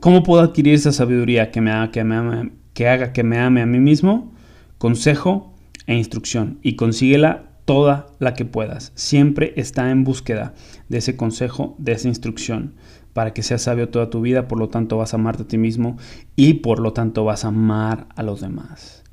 ¿cómo 0.00 0.22
puedo 0.22 0.42
adquirir 0.42 0.74
esa 0.74 0.92
sabiduría 0.92 1.50
que 1.50 1.60
me 1.60 1.70
haga 1.70 1.90
que 1.90 2.04
me 2.04 2.16
ame, 2.16 2.52
que 2.74 2.88
haga 2.88 3.12
que 3.12 3.22
me 3.22 3.38
ame 3.38 3.62
a 3.62 3.66
mí 3.66 3.80
mismo? 3.80 4.32
Consejo 4.78 5.54
e 5.86 5.94
instrucción 5.94 6.58
y 6.62 6.76
consíguela 6.76 7.46
toda 7.64 8.06
la 8.18 8.34
que 8.34 8.44
puedas. 8.44 8.92
Siempre 8.94 9.52
está 9.56 9.90
en 9.90 10.04
búsqueda 10.04 10.54
de 10.88 10.98
ese 10.98 11.16
consejo, 11.16 11.74
de 11.78 11.92
esa 11.92 12.08
instrucción, 12.08 12.74
para 13.12 13.32
que 13.32 13.42
seas 13.42 13.62
sabio 13.62 13.88
toda 13.88 14.10
tu 14.10 14.20
vida, 14.20 14.48
por 14.48 14.58
lo 14.58 14.68
tanto 14.68 14.96
vas 14.96 15.12
a 15.12 15.16
amarte 15.16 15.42
a 15.42 15.48
ti 15.48 15.58
mismo 15.58 15.96
y 16.36 16.54
por 16.54 16.80
lo 16.80 16.92
tanto 16.92 17.24
vas 17.24 17.44
a 17.44 17.48
amar 17.48 18.06
a 18.14 18.22
los 18.22 18.40
demás. 18.40 19.04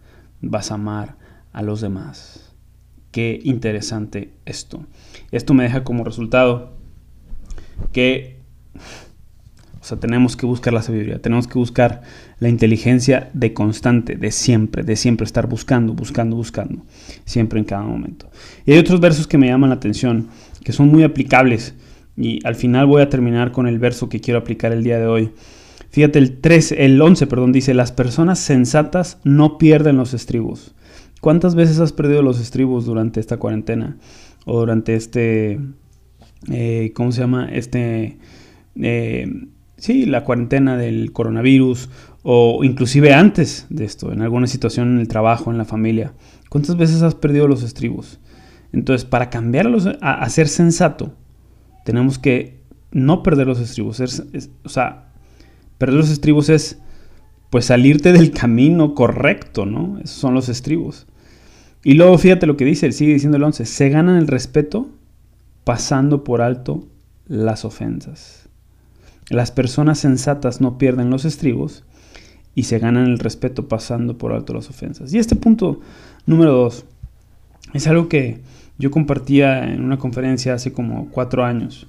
Vas 0.41 0.71
a 0.71 0.75
amar 0.75 1.17
a 1.51 1.61
los 1.61 1.81
demás. 1.81 2.53
Qué 3.11 3.39
interesante 3.43 4.33
esto. 4.45 4.85
Esto 5.31 5.53
me 5.53 5.63
deja 5.63 5.83
como 5.83 6.03
resultado 6.03 6.73
que 7.91 8.41
O 9.83 9.85
sea, 9.85 9.99
tenemos 9.99 10.37
que 10.37 10.45
buscar 10.45 10.71
la 10.71 10.81
sabiduría, 10.81 11.21
tenemos 11.21 11.45
que 11.45 11.59
buscar 11.59 12.03
la 12.39 12.47
inteligencia 12.47 13.29
de 13.33 13.53
constante, 13.53 14.15
de 14.15 14.31
siempre, 14.31 14.81
de 14.81 14.95
siempre 14.95 15.25
estar 15.25 15.47
buscando, 15.47 15.91
buscando, 15.91 16.37
buscando, 16.37 16.85
siempre 17.25 17.59
en 17.59 17.65
cada 17.65 17.83
momento. 17.83 18.31
Y 18.65 18.71
hay 18.71 18.77
otros 18.77 19.01
versos 19.01 19.27
que 19.27 19.37
me 19.37 19.47
llaman 19.47 19.71
la 19.71 19.75
atención, 19.75 20.29
que 20.63 20.71
son 20.71 20.87
muy 20.87 21.03
aplicables. 21.03 21.75
Y 22.15 22.39
al 22.47 22.55
final 22.55 22.85
voy 22.85 23.01
a 23.01 23.09
terminar 23.09 23.51
con 23.51 23.67
el 23.67 23.77
verso 23.77 24.07
que 24.07 24.21
quiero 24.21 24.39
aplicar 24.39 24.71
el 24.71 24.85
día 24.85 24.99
de 24.99 25.05
hoy. 25.05 25.31
Fíjate, 25.89 26.17
el 26.17 26.39
3, 26.39 26.75
el 26.77 27.01
11, 27.01 27.27
perdón, 27.27 27.51
dice, 27.51 27.73
las 27.73 27.91
personas 27.91 28.39
sensatas 28.39 29.19
no 29.25 29.57
pierden 29.57 29.97
los 29.97 30.13
estribos. 30.13 30.73
¿Cuántas 31.19 31.55
veces 31.55 31.79
has 31.81 31.91
perdido 31.91 32.21
los 32.21 32.39
estribos 32.39 32.85
durante 32.85 33.19
esta 33.19 33.35
cuarentena? 33.35 33.97
O 34.45 34.61
durante 34.61 34.95
este, 34.95 35.59
eh, 36.49 36.93
¿cómo 36.95 37.11
se 37.11 37.19
llama? 37.19 37.49
Este, 37.51 38.17
eh, 38.81 39.27
sí, 39.83 40.05
la 40.05 40.23
cuarentena 40.23 40.77
del 40.77 41.11
coronavirus 41.11 41.89
o 42.21 42.63
inclusive 42.63 43.13
antes 43.13 43.65
de 43.69 43.83
esto, 43.83 44.13
en 44.13 44.21
alguna 44.21 44.47
situación 44.47 44.93
en 44.93 44.99
el 44.99 45.09
trabajo, 45.09 45.51
en 45.51 45.57
la 45.57 45.65
familia. 45.65 46.13
¿Cuántas 46.47 46.77
veces 46.77 47.01
has 47.01 47.15
perdido 47.15 47.49
los 47.49 47.63
estribos? 47.63 48.21
Entonces, 48.71 49.03
para 49.03 49.29
cambiarlos 49.29 49.89
a, 49.99 50.29
ser 50.29 50.47
sensato, 50.47 51.13
tenemos 51.83 52.17
que 52.17 52.61
no 52.93 53.23
perder 53.23 53.45
los 53.45 53.59
estribos. 53.59 53.99
o 53.99 54.69
sea, 54.69 55.11
perder 55.77 55.97
los 55.97 56.09
estribos 56.09 56.47
es 56.47 56.79
pues 57.49 57.65
salirte 57.65 58.13
del 58.13 58.31
camino 58.31 58.95
correcto, 58.95 59.65
¿no? 59.65 59.99
Esos 59.99 60.15
son 60.15 60.33
los 60.33 60.47
estribos. 60.47 61.07
Y 61.83 61.95
luego 61.95 62.17
fíjate 62.17 62.47
lo 62.47 62.55
que 62.55 62.63
dice, 62.63 62.89
sigue 62.93 63.13
diciendo 63.13 63.35
el 63.35 63.43
11, 63.43 63.65
se 63.65 63.89
ganan 63.89 64.15
el 64.15 64.27
respeto 64.27 64.87
pasando 65.65 66.23
por 66.23 66.41
alto 66.41 66.87
las 67.27 67.65
ofensas. 67.65 68.43
Las 69.29 69.51
personas 69.51 69.99
sensatas 69.99 70.61
no 70.61 70.77
pierden 70.77 71.09
los 71.09 71.25
estribos 71.25 71.83
y 72.55 72.63
se 72.63 72.79
ganan 72.79 73.07
el 73.07 73.19
respeto 73.19 73.67
pasando 73.67 74.17
por 74.17 74.33
alto 74.33 74.53
las 74.53 74.69
ofensas. 74.69 75.13
Y 75.13 75.17
este 75.17 75.35
punto 75.35 75.79
número 76.25 76.53
dos 76.53 76.85
es 77.73 77.87
algo 77.87 78.07
que 78.07 78.41
yo 78.77 78.91
compartía 78.91 79.71
en 79.71 79.83
una 79.83 79.97
conferencia 79.97 80.53
hace 80.53 80.73
como 80.73 81.09
cuatro 81.09 81.43
años, 81.43 81.87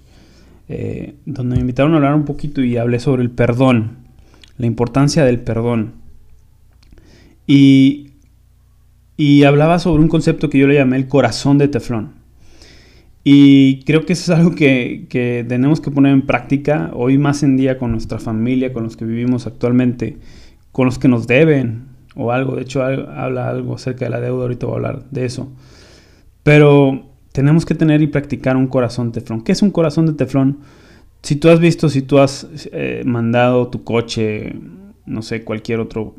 eh, 0.69 1.15
donde 1.27 1.57
me 1.57 1.61
invitaron 1.61 1.93
a 1.93 1.97
hablar 1.97 2.15
un 2.15 2.25
poquito 2.25 2.63
y 2.63 2.77
hablé 2.77 3.01
sobre 3.01 3.23
el 3.23 3.31
perdón, 3.31 3.99
la 4.59 4.67
importancia 4.67 5.25
del 5.25 5.41
perdón. 5.41 5.93
Y, 7.47 8.13
y 9.17 9.45
hablaba 9.45 9.79
sobre 9.79 10.03
un 10.03 10.09
concepto 10.09 10.49
que 10.49 10.59
yo 10.59 10.67
le 10.67 10.77
llamé 10.77 10.97
el 10.97 11.09
corazón 11.09 11.59
de 11.59 11.69
teflón. 11.69 12.24
Y 13.27 13.83
creo 13.85 14.05
que 14.05 14.13
eso 14.13 14.31
es 14.31 14.39
algo 14.39 14.55
que, 14.55 15.07
tenemos 15.49 15.81
que 15.81 15.91
poner 15.91 16.13
en 16.13 16.27
práctica 16.27 16.91
hoy 16.93 17.17
más 17.17 17.43
en 17.43 17.57
día 17.57 17.79
con 17.79 17.91
nuestra 17.91 18.19
familia, 18.19 18.75
con 18.75 18.85
los 18.85 18.99
que 18.99 19.07
vivimos 19.07 19.47
actualmente, 19.47 20.19
con 20.73 20.85
los 20.85 20.99
que 20.99 21.09
nos 21.09 21.27
deben 21.27 21.87
o 22.15 22.33
algo. 22.33 22.55
De 22.55 22.63
hecho, 22.63 22.83
habla 22.83 23.49
algo 23.49 23.77
acerca 23.77 24.05
de 24.05 24.11
la 24.11 24.21
deuda, 24.21 24.43
ahorita 24.43 24.67
voy 24.67 24.75
a 24.75 24.77
hablar 24.77 25.05
de 25.11 25.25
eso. 25.25 25.51
Pero 26.43 27.07
tenemos 27.33 27.65
que 27.65 27.75
tener 27.75 28.03
y 28.03 28.09
practicar 28.09 28.59
un 28.59 28.67
corazón 28.67 29.11
teflón. 29.11 29.41
¿Qué 29.41 29.53
es 29.53 29.63
un 29.63 29.71
corazón 29.71 30.05
de 30.05 30.13
teflón? 30.13 30.59
Si 31.23 31.37
tú 31.37 31.49
has 31.49 31.61
visto, 31.61 31.89
si 31.89 32.03
tú 32.03 32.19
has 32.19 32.47
eh, 32.73 33.03
mandado 33.07 33.69
tu 33.69 33.85
coche, 33.85 34.55
no 35.07 35.23
sé, 35.23 35.45
cualquier 35.45 35.81
otro, 35.81 36.15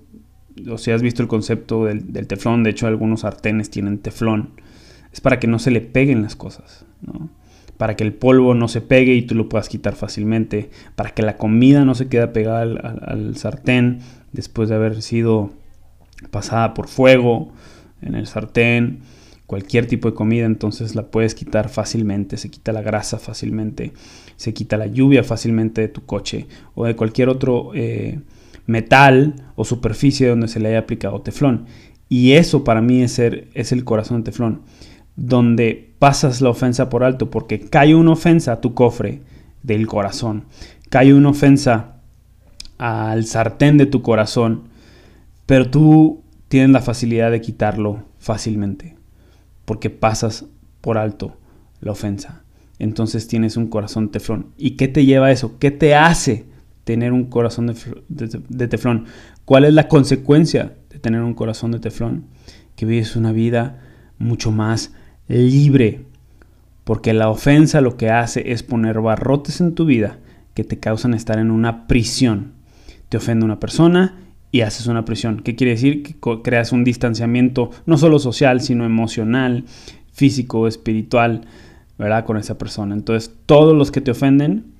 o 0.68 0.78
si 0.80 0.90
has 0.90 1.04
visto 1.04 1.22
el 1.22 1.28
concepto 1.28 1.86
del, 1.86 2.12
del 2.12 2.26
teflón, 2.26 2.64
de 2.64 2.72
hecho 2.72 2.88
algunos 2.88 3.20
sartenes 3.20 3.70
tienen 3.70 4.00
teflón 4.00 4.65
es 5.16 5.22
para 5.22 5.40
que 5.40 5.48
no 5.48 5.60
se 5.60 5.72
le 5.72 5.80
peguen 5.80 6.24
las 6.24 6.36
cosas, 6.36 6.86
¿no? 7.02 7.30
Para 7.78 7.96
que 7.96 8.04
el 8.04 8.12
polvo 8.12 8.54
no 8.54 8.68
se 8.68 8.82
pegue 8.82 9.14
y 9.14 9.22
tú 9.22 9.34
lo 9.34 9.48
puedas 9.48 9.70
quitar 9.70 9.96
fácilmente, 9.96 10.70
para 10.98 11.12
que 11.12 11.22
la 11.22 11.38
comida 11.38 11.86
no 11.86 11.96
se 11.96 12.10
quede 12.10 12.28
pegada 12.28 12.64
al, 12.64 13.38
sartén 13.38 14.00
después 14.34 14.68
de 14.68 14.76
haber 14.76 15.02
sido 15.02 15.52
pasada 16.32 16.74
por 16.74 16.90
fuego 16.90 17.54
en 18.02 18.16
el 18.16 18.28
sartén, 18.28 19.04
cualquier 19.46 19.86
tipo 19.88 20.10
de 20.10 20.16
comida, 20.16 20.48
entonces 20.48 20.96
la 20.96 21.08
puedes 21.08 21.34
quitar 21.34 21.70
fácilmente, 21.70 22.36
se 22.36 22.50
quita 22.50 22.74
la 22.74 22.82
grasa 22.82 23.18
fácilmente, 23.18 23.94
se 24.36 24.54
quita 24.54 24.76
la 24.76 24.88
lluvia 24.88 25.24
fácilmente 25.24 25.80
de 25.80 25.88
tu 25.88 26.06
coche 26.06 26.48
o 26.74 26.84
de 26.84 26.98
cualquier 26.98 27.30
otro 27.30 27.72
eh, 27.74 28.20
metal 28.66 29.34
o 29.56 29.64
superficie 29.64 30.28
donde 30.28 30.50
se 30.50 30.60
le 30.60 30.68
haya 30.68 30.80
aplicado 30.80 31.22
teflón. 31.22 31.68
Y 32.10 32.34
eso 32.34 32.66
para 32.66 32.82
mí 32.82 33.02
es, 33.02 33.14
ser, 33.14 33.48
es 33.54 33.72
el 33.72 33.86
corazón 33.86 34.18
de 34.18 34.32
teflón 34.32 34.62
donde 35.16 35.94
pasas 36.00 36.42
la 36.42 36.50
ofensa 36.50 36.90
por 36.90 37.04
alto, 37.04 37.30
porque 37.30 37.60
cae 37.60 37.96
una 37.96 38.12
ofensa 38.12 38.54
a 38.54 38.62
tu 38.62 38.74
cofre 38.74 39.22
del 39.64 39.88
corazón, 39.88 40.46
cae 40.90 41.14
una 41.14 41.30
ofensa 41.30 42.02
al 42.78 43.26
sartén 43.26 43.78
de 43.78 43.86
tu 43.86 44.02
corazón, 44.02 44.64
pero 45.46 45.70
tú 45.70 46.24
tienes 46.48 46.72
la 46.72 46.82
facilidad 46.82 47.32
de 47.32 47.42
quitarlo 47.42 48.04
fácilmente, 48.20 48.96
porque 49.66 49.90
pasas 49.90 50.46
por 50.82 50.98
alto 50.98 51.38
la 51.82 51.92
ofensa. 51.92 52.44
Entonces 52.80 53.28
tienes 53.28 53.58
un 53.58 53.68
corazón 53.68 54.10
teflón. 54.10 54.48
¿Y 54.58 54.72
qué 54.72 54.88
te 54.88 55.06
lleva 55.06 55.28
a 55.28 55.32
eso? 55.32 55.58
¿Qué 55.60 55.72
te 55.72 55.96
hace 55.96 56.46
tener 56.84 57.14
un 57.14 57.26
corazón 57.26 57.68
de, 57.68 58.68
teflón? 58.68 59.06
¿Cuál 59.46 59.66
es 59.66 59.74
la 59.74 59.88
consecuencia 59.88 60.76
de 60.90 61.00
tener 61.00 61.22
un 61.22 61.34
corazón 61.34 61.72
de 61.72 61.80
teflón? 61.80 62.26
Que 62.76 62.86
vives 62.86 63.16
una 63.16 63.32
vida 63.32 63.82
mucho 64.18 64.52
más 64.52 64.94
libre, 65.28 66.06
porque 66.84 67.14
la 67.14 67.30
ofensa 67.30 67.82
lo 67.82 67.98
que 67.98 68.10
hace 68.10 68.52
es 68.52 68.64
poner 68.64 69.02
barrotes 69.02 69.62
en 69.62 69.76
tu 69.76 69.86
vida 69.86 70.20
que 70.54 70.64
te 70.64 70.80
causan 70.80 71.14
estar 71.14 71.40
en 71.40 71.52
una 71.52 71.88
prisión. 71.88 72.54
Te 73.10 73.18
ofende 73.18 73.46
una 73.46 73.60
persona 73.60 74.20
y 74.52 74.62
haces 74.62 74.88
una 74.88 75.06
prisión. 75.06 75.42
¿Qué 75.42 75.56
quiere 75.56 75.72
decir? 75.72 76.04
Que 76.04 76.16
creas 76.42 76.72
un 76.72 76.84
distanciamiento 76.84 77.72
no 77.86 77.98
solo 77.98 78.20
social, 78.20 78.62
sino 78.62 78.86
emocional, 78.86 79.66
físico, 80.14 80.68
espiritual, 80.68 81.42
¿verdad? 81.98 82.26
Con 82.26 82.38
esa 82.38 82.58
persona. 82.58 82.96
Entonces, 82.96 83.34
todos 83.46 83.76
los 83.76 83.92
que 83.92 84.02
te 84.02 84.12
ofenden, 84.12 84.76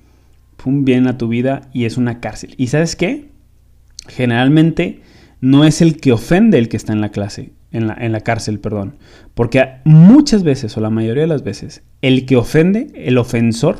vienen 0.64 1.06
a 1.06 1.18
tu 1.18 1.28
vida 1.28 1.68
y 1.72 1.84
es 1.84 1.96
una 1.96 2.20
cárcel. 2.20 2.54
¿Y 2.56 2.68
sabes 2.68 2.96
qué? 2.96 3.30
Generalmente 4.08 5.00
no 5.40 5.64
es 5.64 5.80
el 5.80 5.98
que 5.98 6.12
ofende 6.12 6.58
el 6.58 6.68
que 6.68 6.76
está 6.76 6.92
en 6.92 7.00
la 7.00 7.10
clase, 7.10 7.52
en 7.76 8.12
la, 8.12 8.20
cárcel, 8.20 8.58
perdón. 8.58 8.96
Porque 9.34 9.80
muchas 9.84 10.42
veces, 10.42 10.76
o 10.76 10.80
la 10.80 10.90
mayoría 10.90 11.22
de 11.22 11.28
las 11.28 11.42
veces, 11.42 11.82
el 12.02 12.26
que 12.26 12.36
ofende, 12.36 12.92
el 12.94 13.18
ofensor, 13.18 13.76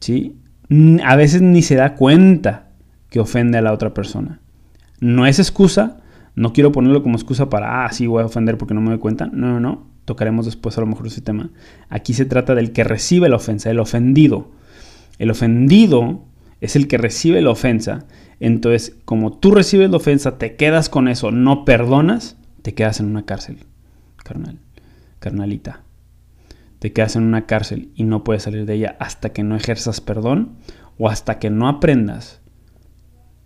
¿sí? 0.00 0.36
a 1.04 1.16
veces 1.16 1.42
ni 1.42 1.62
se 1.62 1.76
da 1.76 1.94
cuenta 1.94 2.70
que 3.10 3.20
ofende 3.20 3.58
a 3.58 3.62
la 3.62 3.72
otra 3.72 3.94
persona. 3.94 4.40
No 5.00 5.26
es 5.26 5.38
excusa, 5.38 6.02
no 6.34 6.52
quiero 6.52 6.72
ponerlo 6.72 7.02
como 7.02 7.16
excusa 7.16 7.48
para, 7.48 7.84
ah, 7.84 7.92
sí, 7.92 8.06
voy 8.06 8.22
a 8.22 8.26
ofender 8.26 8.58
porque 8.58 8.74
no 8.74 8.80
me 8.80 8.90
doy 8.90 8.98
cuenta. 8.98 9.26
No, 9.26 9.48
no, 9.48 9.60
no, 9.60 9.86
tocaremos 10.04 10.46
después 10.46 10.76
a 10.76 10.80
lo 10.80 10.86
mejor 10.86 11.06
ese 11.06 11.20
tema. 11.20 11.50
Aquí 11.88 12.14
se 12.14 12.24
trata 12.24 12.54
del 12.54 12.72
que 12.72 12.84
recibe 12.84 13.28
la 13.28 13.36
ofensa, 13.36 13.70
el 13.70 13.78
ofendido. 13.78 14.50
El 15.18 15.30
ofendido 15.30 16.24
es 16.60 16.76
el 16.76 16.88
que 16.88 16.98
recibe 16.98 17.40
la 17.40 17.50
ofensa. 17.50 18.06
Entonces, 18.40 18.96
como 19.04 19.38
tú 19.38 19.52
recibes 19.52 19.90
la 19.90 19.98
ofensa, 19.98 20.38
te 20.38 20.56
quedas 20.56 20.88
con 20.88 21.08
eso, 21.08 21.30
no 21.30 21.64
perdonas, 21.64 22.36
te 22.64 22.72
quedas 22.72 22.98
en 22.98 23.04
una 23.04 23.26
cárcel, 23.26 23.58
carnal, 24.24 24.58
carnalita. 25.18 25.82
Te 26.78 26.94
quedas 26.94 27.14
en 27.14 27.24
una 27.24 27.44
cárcel 27.44 27.90
y 27.94 28.04
no 28.04 28.24
puedes 28.24 28.44
salir 28.44 28.64
de 28.64 28.72
ella 28.72 28.96
hasta 29.00 29.34
que 29.34 29.42
no 29.42 29.54
ejerzas 29.54 30.00
perdón 30.00 30.56
o 30.96 31.10
hasta 31.10 31.38
que 31.38 31.50
no 31.50 31.68
aprendas 31.68 32.40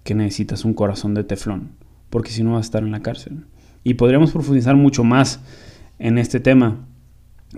que 0.05 0.15
necesitas 0.15 0.65
un 0.65 0.73
corazón 0.73 1.15
de 1.15 1.25
teflón, 1.25 1.73
porque 2.11 2.31
si 2.31 2.45
no 2.45 2.53
vas 2.53 2.59
a 2.59 2.69
estar 2.69 2.85
en 2.85 2.93
la 2.93 3.03
cárcel. 3.03 3.47
Y 3.83 3.95
podríamos 3.95 4.31
profundizar 4.31 4.77
mucho 4.77 5.03
más 5.03 5.41
en 5.99 6.17
este 6.17 6.39
tema. 6.39 6.87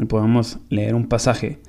Podemos 0.09 0.61
leer 0.71 0.95
un 0.95 1.09
pasaje 1.09 1.61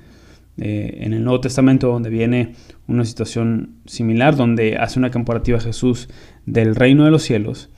eh, 0.56 1.00
en 1.02 1.12
el 1.12 1.22
Nuevo 1.22 1.42
Testamento 1.42 1.88
donde 1.88 2.08
viene 2.08 2.54
una 2.88 3.04
situación 3.04 3.74
similar, 3.84 4.36
donde 4.36 4.78
hace 4.78 4.98
una 4.98 5.10
comparativa 5.10 5.60
Jesús 5.60 6.08
del 6.46 6.76
reino 6.76 7.04
de 7.04 7.10
los 7.10 7.24
cielos, 7.24 7.68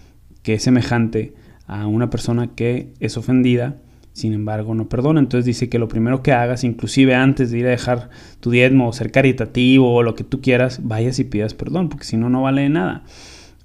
que 0.44 0.54
es 0.54 0.62
semejante 0.62 1.35
a 1.66 1.87
una 1.87 2.11
persona 2.11 2.54
que 2.54 2.92
es 3.00 3.16
ofendida, 3.16 3.76
sin 4.12 4.33
embargo 4.33 4.75
no 4.75 4.88
perdona. 4.88 5.21
Entonces 5.21 5.44
dice 5.44 5.68
que 5.68 5.78
lo 5.78 5.88
primero 5.88 6.23
que 6.23 6.33
hagas, 6.33 6.64
inclusive 6.64 7.14
antes 7.14 7.50
de 7.50 7.59
ir 7.59 7.66
a 7.66 7.71
dejar 7.71 8.11
tu 8.40 8.50
diezmo 8.50 8.88
o 8.88 8.92
ser 8.92 9.11
caritativo 9.11 9.92
o 9.94 10.02
lo 10.02 10.14
que 10.14 10.25
tú 10.25 10.40
quieras, 10.40 10.80
vayas 10.83 11.18
y 11.18 11.25
pidas 11.25 11.54
perdón, 11.54 11.88
porque 11.88 12.04
si 12.04 12.16
no, 12.16 12.28
no 12.28 12.42
vale 12.42 12.68
nada. 12.68 13.04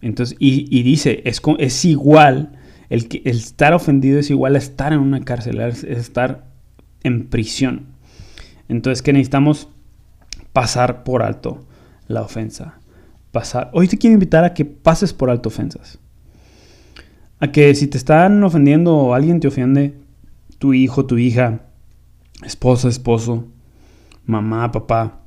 Entonces, 0.01 0.37
y, 0.39 0.83
dice, 0.83 1.21
es, 1.25 1.41
es 1.57 1.85
igual, 1.85 2.57
el, 2.89 3.07
el 3.25 3.37
estar 3.37 3.73
ofendido 3.73 4.19
es 4.19 4.29
igual 4.29 4.55
a 4.55 4.59
estar 4.59 4.93
en 4.93 4.99
una 4.99 5.21
cárcel, 5.21 5.59
es 5.59 5.83
estar 5.83 6.45
en 7.03 7.27
prisión. 7.27 7.87
Entonces, 8.69 9.01
que 9.01 9.11
necesitamos 9.11 9.67
pasar 10.53 11.03
por 11.03 11.21
alto 11.21 11.65
la 12.07 12.21
ofensa. 12.21 12.79
Pasar. 13.31 13.69
Hoy 13.73 13.87
te 13.87 13.97
quiero 13.97 14.15
invitar 14.15 14.43
a 14.43 14.53
que 14.53 14.65
pases 14.65 15.13
por 15.13 15.29
alto 15.29 15.49
ofensas. 15.49 15.99
A 17.39 17.51
que 17.51 17.73
si 17.75 17.87
te 17.87 17.97
están 17.97 18.43
ofendiendo 18.43 18.95
o 18.95 19.13
alguien 19.13 19.39
te 19.39 19.47
ofende, 19.47 19.95
tu 20.57 20.73
hijo, 20.73 21.05
tu 21.05 21.17
hija, 21.17 21.61
esposa, 22.43 22.89
esposo, 22.89 23.47
mamá, 24.25 24.71
papá, 24.71 25.21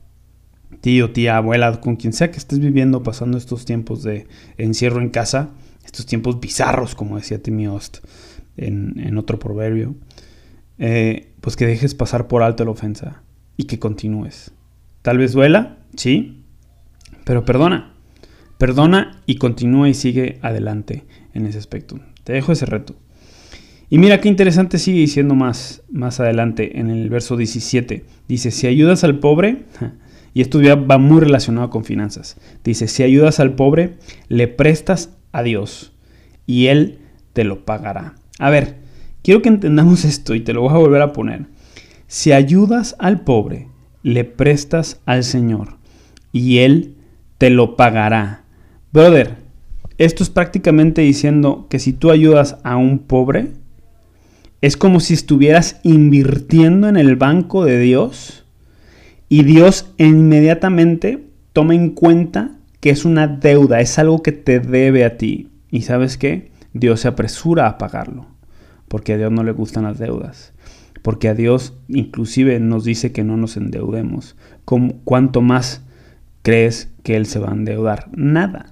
tío, 0.80 1.12
tía, 1.12 1.36
abuela, 1.38 1.80
con 1.80 1.96
quien 1.96 2.12
sea 2.12 2.30
que 2.30 2.38
estés 2.38 2.58
viviendo, 2.58 3.02
pasando 3.02 3.38
estos 3.38 3.64
tiempos 3.64 4.02
de 4.02 4.26
encierro 4.58 5.00
en 5.00 5.10
casa, 5.10 5.50
estos 5.84 6.06
tiempos 6.06 6.40
bizarros, 6.40 6.94
como 6.94 7.16
decía 7.16 7.42
Timmy 7.42 7.66
Ost 7.66 7.98
en, 8.56 9.16
otro 9.18 9.38
proverbio, 9.38 9.94
eh, 10.78 11.32
pues 11.40 11.56
que 11.56 11.66
dejes 11.66 11.94
pasar 11.94 12.28
por 12.28 12.42
alto 12.42 12.64
la 12.64 12.70
ofensa 12.70 13.22
y 13.56 13.64
que 13.64 13.78
continúes. 13.78 14.52
Tal 15.02 15.18
vez 15.18 15.32
duela, 15.32 15.78
sí, 15.96 16.44
pero 17.24 17.44
perdona. 17.44 17.91
Perdona 18.62 19.20
y 19.26 19.38
continúa 19.38 19.88
y 19.88 19.94
sigue 19.94 20.38
adelante 20.40 21.02
en 21.34 21.46
ese 21.46 21.58
aspecto. 21.58 21.98
Te 22.22 22.32
dejo 22.32 22.52
ese 22.52 22.64
reto. 22.64 22.94
Y 23.90 23.98
mira 23.98 24.20
qué 24.20 24.28
interesante 24.28 24.78
sigue 24.78 25.00
diciendo 25.00 25.34
más, 25.34 25.82
más 25.90 26.20
adelante 26.20 26.78
en 26.78 26.88
el 26.88 27.10
verso 27.10 27.36
17. 27.36 28.04
Dice, 28.28 28.52
si 28.52 28.68
ayudas 28.68 29.02
al 29.02 29.18
pobre, 29.18 29.64
y 30.32 30.42
esto 30.42 30.62
ya 30.62 30.76
va 30.76 30.98
muy 30.98 31.18
relacionado 31.18 31.70
con 31.70 31.84
finanzas. 31.84 32.36
Dice, 32.62 32.86
si 32.86 33.02
ayudas 33.02 33.40
al 33.40 33.54
pobre, 33.54 33.96
le 34.28 34.46
prestas 34.46 35.10
a 35.32 35.42
Dios 35.42 35.92
y 36.46 36.68
Él 36.68 37.00
te 37.32 37.42
lo 37.42 37.64
pagará. 37.64 38.14
A 38.38 38.48
ver, 38.50 38.76
quiero 39.24 39.42
que 39.42 39.48
entendamos 39.48 40.04
esto 40.04 40.36
y 40.36 40.40
te 40.40 40.52
lo 40.52 40.60
voy 40.60 40.70
a 40.70 40.78
volver 40.78 41.02
a 41.02 41.12
poner. 41.12 41.46
Si 42.06 42.30
ayudas 42.30 42.94
al 43.00 43.22
pobre, 43.22 43.66
le 44.04 44.22
prestas 44.22 45.00
al 45.04 45.24
Señor 45.24 45.78
y 46.30 46.58
Él 46.58 46.94
te 47.38 47.50
lo 47.50 47.74
pagará. 47.74 48.41
Brother, 48.92 49.36
esto 49.96 50.22
es 50.22 50.28
prácticamente 50.28 51.00
diciendo 51.00 51.66
que 51.70 51.78
si 51.78 51.94
tú 51.94 52.10
ayudas 52.10 52.58
a 52.62 52.76
un 52.76 52.98
pobre, 52.98 53.52
es 54.60 54.76
como 54.76 55.00
si 55.00 55.14
estuvieras 55.14 55.80
invirtiendo 55.82 56.88
en 56.88 56.98
el 56.98 57.16
banco 57.16 57.64
de 57.64 57.80
Dios 57.80 58.44
y 59.30 59.44
Dios 59.44 59.90
inmediatamente 59.96 61.26
toma 61.54 61.74
en 61.74 61.88
cuenta 61.90 62.58
que 62.80 62.90
es 62.90 63.06
una 63.06 63.26
deuda, 63.28 63.80
es 63.80 63.98
algo 63.98 64.22
que 64.22 64.32
te 64.32 64.60
debe 64.60 65.06
a 65.06 65.16
ti. 65.16 65.48
¿Y 65.70 65.82
sabes 65.82 66.18
qué? 66.18 66.50
Dios 66.74 67.00
se 67.00 67.08
apresura 67.08 67.68
a 67.68 67.78
pagarlo, 67.78 68.26
porque 68.88 69.14
a 69.14 69.16
Dios 69.16 69.32
no 69.32 69.42
le 69.42 69.52
gustan 69.52 69.84
las 69.84 69.98
deudas, 69.98 70.52
porque 71.00 71.30
a 71.30 71.34
Dios 71.34 71.78
inclusive 71.88 72.60
nos 72.60 72.84
dice 72.84 73.10
que 73.10 73.24
no 73.24 73.38
nos 73.38 73.56
endeudemos. 73.56 74.36
¿Cuánto 74.66 75.40
más 75.40 75.82
crees 76.42 76.92
que 77.02 77.16
Él 77.16 77.24
se 77.24 77.38
va 77.38 77.48
a 77.48 77.54
endeudar? 77.54 78.10
Nada. 78.12 78.71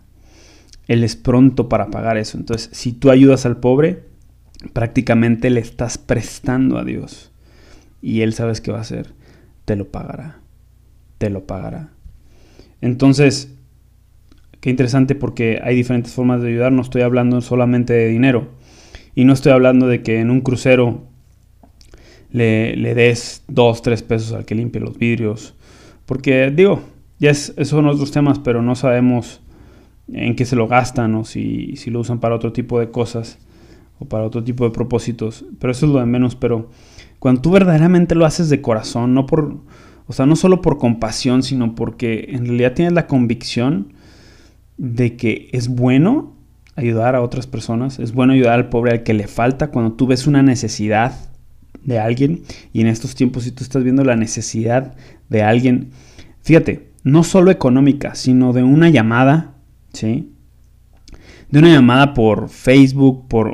Él 0.90 1.04
es 1.04 1.14
pronto 1.14 1.68
para 1.68 1.86
pagar 1.86 2.16
eso. 2.16 2.36
Entonces, 2.36 2.68
si 2.72 2.92
tú 2.92 3.10
ayudas 3.10 3.46
al 3.46 3.58
pobre, 3.58 4.02
prácticamente 4.72 5.48
le 5.48 5.60
estás 5.60 5.98
prestando 5.98 6.78
a 6.78 6.84
Dios. 6.84 7.30
Y 8.02 8.22
Él 8.22 8.34
sabes 8.34 8.60
qué 8.60 8.72
va 8.72 8.78
a 8.78 8.80
hacer. 8.80 9.14
Te 9.66 9.76
lo 9.76 9.92
pagará. 9.92 10.40
Te 11.18 11.30
lo 11.30 11.46
pagará. 11.46 11.90
Entonces, 12.80 13.54
qué 14.60 14.70
interesante 14.70 15.14
porque 15.14 15.60
hay 15.62 15.76
diferentes 15.76 16.12
formas 16.12 16.42
de 16.42 16.48
ayudar. 16.48 16.72
No 16.72 16.82
estoy 16.82 17.02
hablando 17.02 17.40
solamente 17.40 17.92
de 17.92 18.08
dinero. 18.08 18.48
Y 19.14 19.26
no 19.26 19.32
estoy 19.32 19.52
hablando 19.52 19.86
de 19.86 20.02
que 20.02 20.18
en 20.18 20.28
un 20.28 20.40
crucero 20.40 21.06
le, 22.32 22.74
le 22.74 22.96
des 22.96 23.44
dos, 23.46 23.82
tres 23.82 24.02
pesos 24.02 24.32
al 24.32 24.44
que 24.44 24.56
limpie 24.56 24.80
los 24.80 24.98
vidrios. 24.98 25.54
Porque 26.04 26.50
digo, 26.50 26.82
ya 27.20 27.30
es, 27.30 27.50
esos 27.50 27.68
son 27.68 27.86
otros 27.86 28.10
temas, 28.10 28.40
pero 28.40 28.60
no 28.60 28.74
sabemos 28.74 29.40
en 30.12 30.36
qué 30.36 30.44
se 30.44 30.56
lo 30.56 30.68
gastan 30.68 31.14
o 31.14 31.24
si, 31.24 31.76
si, 31.76 31.90
lo 31.90 32.00
usan 32.00 32.20
para 32.20 32.34
otro 32.34 32.52
tipo 32.52 32.80
de 32.80 32.90
cosas 32.90 33.38
o 33.98 34.06
para 34.06 34.24
otro 34.24 34.44
tipo 34.44 34.64
de 34.64 34.70
propósitos. 34.70 35.44
Pero 35.58 35.70
eso 35.72 35.86
es 35.86 35.92
lo 35.92 35.98
de 35.98 36.06
menos. 36.06 36.36
Pero 36.36 36.70
cuando 37.18 37.42
tú 37.42 37.50
verdaderamente 37.50 38.14
lo 38.14 38.26
haces 38.26 38.48
de 38.48 38.60
corazón, 38.60 39.14
no 39.14 39.26
por, 39.26 39.58
o 40.06 40.12
sea, 40.12 40.26
no 40.26 40.36
solo 40.36 40.60
por 40.62 40.78
compasión, 40.78 41.42
sino 41.42 41.74
porque 41.74 42.28
en 42.30 42.46
realidad 42.46 42.74
tienes 42.74 42.94
la 42.94 43.06
convicción 43.06 43.92
de 44.76 45.16
que 45.16 45.48
es 45.52 45.68
bueno 45.68 46.34
ayudar 46.76 47.14
a 47.14 47.20
otras 47.20 47.46
personas, 47.46 47.98
es 47.98 48.12
bueno 48.12 48.32
ayudar 48.32 48.54
al 48.54 48.68
pobre 48.70 48.92
al 48.92 49.02
que 49.02 49.12
le 49.12 49.28
falta 49.28 49.70
cuando 49.70 49.92
tú 49.92 50.06
ves 50.06 50.26
una 50.26 50.42
necesidad 50.42 51.12
de 51.82 51.98
alguien 51.98 52.42
y 52.72 52.80
en 52.80 52.86
estos 52.86 53.14
tiempos 53.14 53.44
si 53.44 53.52
tú 53.52 53.62
estás 53.64 53.84
viendo 53.84 54.04
la 54.04 54.16
necesidad 54.16 54.94
de 55.28 55.42
alguien, 55.42 55.90
fíjate, 56.42 56.90
no 57.02 57.24
solo 57.24 57.50
económica, 57.50 58.14
sino 58.14 58.52
de 58.52 58.62
una 58.62 58.88
llamada, 58.88 59.54
¿sí? 59.92 60.32
De 61.50 61.58
una 61.58 61.68
llamada 61.68 62.14
por 62.14 62.48
Facebook, 62.48 63.26
por 63.26 63.52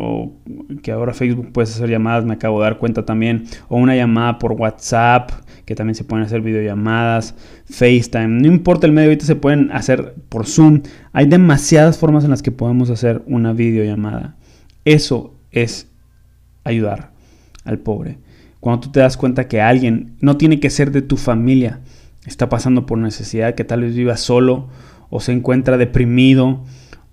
que 0.83 0.92
ahora 0.92 1.14
Facebook 1.14 1.51
puedes 1.53 1.75
hacer 1.75 1.88
llamadas, 1.88 2.27
me 2.27 2.35
acabo 2.35 2.59
de 2.61 2.64
dar 2.64 2.79
cuenta 2.79 3.07
también, 3.07 3.46
o 3.68 3.79
una 3.79 3.96
llamada 3.96 4.38
por 4.38 4.53
WhatsApp, 4.53 5.31
que 5.64 5.75
también 5.75 5.94
se 5.94 6.05
pueden 6.05 6.25
hacer 6.25 6.42
videollamadas, 6.42 7.35
FaceTime, 7.64 8.29
no 8.29 8.46
importa 8.46 8.87
el 8.87 8.92
medio, 8.92 9.09
ahorita 9.09 9.25
se 9.25 9.35
pueden 9.35 9.72
hacer 9.72 10.14
por 10.29 10.46
Zoom. 10.46 10.83
Hay 11.12 11.27
demasiadas 11.27 11.96
formas 11.96 12.25
en 12.25 12.31
las 12.31 12.42
que 12.42 12.53
podemos 12.53 12.90
hacer 12.90 13.22
una 13.27 13.55
videollamada. 13.55 14.37
Eso 14.85 15.35
es 15.51 15.90
ayudar 16.64 17.12
al 17.64 17.79
pobre. 17.79 18.18
Cuando 18.61 18.81
tú 18.81 18.92
te 18.92 19.01
das 19.01 19.16
cuenta 19.16 19.49
que 19.49 19.61
alguien 19.62 20.16
no 20.20 20.37
tiene 20.37 20.61
que 20.61 20.70
ser 20.70 20.92
de 20.92 21.03
tu 21.03 21.16
familia, 21.16 21.81
está 22.27 22.49
pasando 22.49 22.85
por 22.85 22.99
necesidad, 22.99 23.55
que 23.55 23.64
tal 23.64 23.83
vez 23.83 23.94
viva 23.94 24.16
solo 24.16 24.68
o 25.10 25.20
se 25.20 25.32
encuentra 25.32 25.76
deprimido 25.76 26.64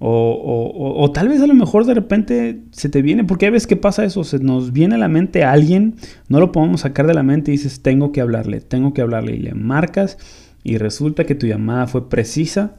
o, 0.06 1.10
tal 1.14 1.30
vez 1.30 1.42
a 1.42 1.48
lo 1.48 1.54
mejor 1.54 1.86
de 1.86 1.94
repente 1.94 2.60
se 2.72 2.90
te 2.90 3.02
viene, 3.02 3.24
porque 3.24 3.46
hay 3.46 3.54
veces 3.54 3.68
que 3.68 3.78
pasa 3.78 4.04
eso, 4.04 4.26
se 4.26 4.40
nos 4.40 4.74
viene 4.74 4.96
a 4.96 4.98
la 4.98 5.08
mente 5.08 5.46
alguien, 5.46 5.96
no 6.28 6.42
lo 6.42 6.52
podemos 6.52 6.82
sacar 6.82 7.08
de 7.08 7.14
la 7.14 7.24
mente 7.24 7.52
y 7.52 7.54
dices, 7.54 7.82
tengo 7.82 8.12
que 8.12 8.20
hablarle, 8.20 8.60
tengo 8.60 8.94
que 8.94 9.02
hablarle 9.02 9.34
y 9.34 9.40
le 9.40 9.54
marcas 9.54 10.18
y 10.62 10.78
resulta 10.78 11.24
que 11.24 11.36
tu 11.36 11.48
llamada 11.48 11.88
fue 11.88 12.10
precisa 12.10 12.76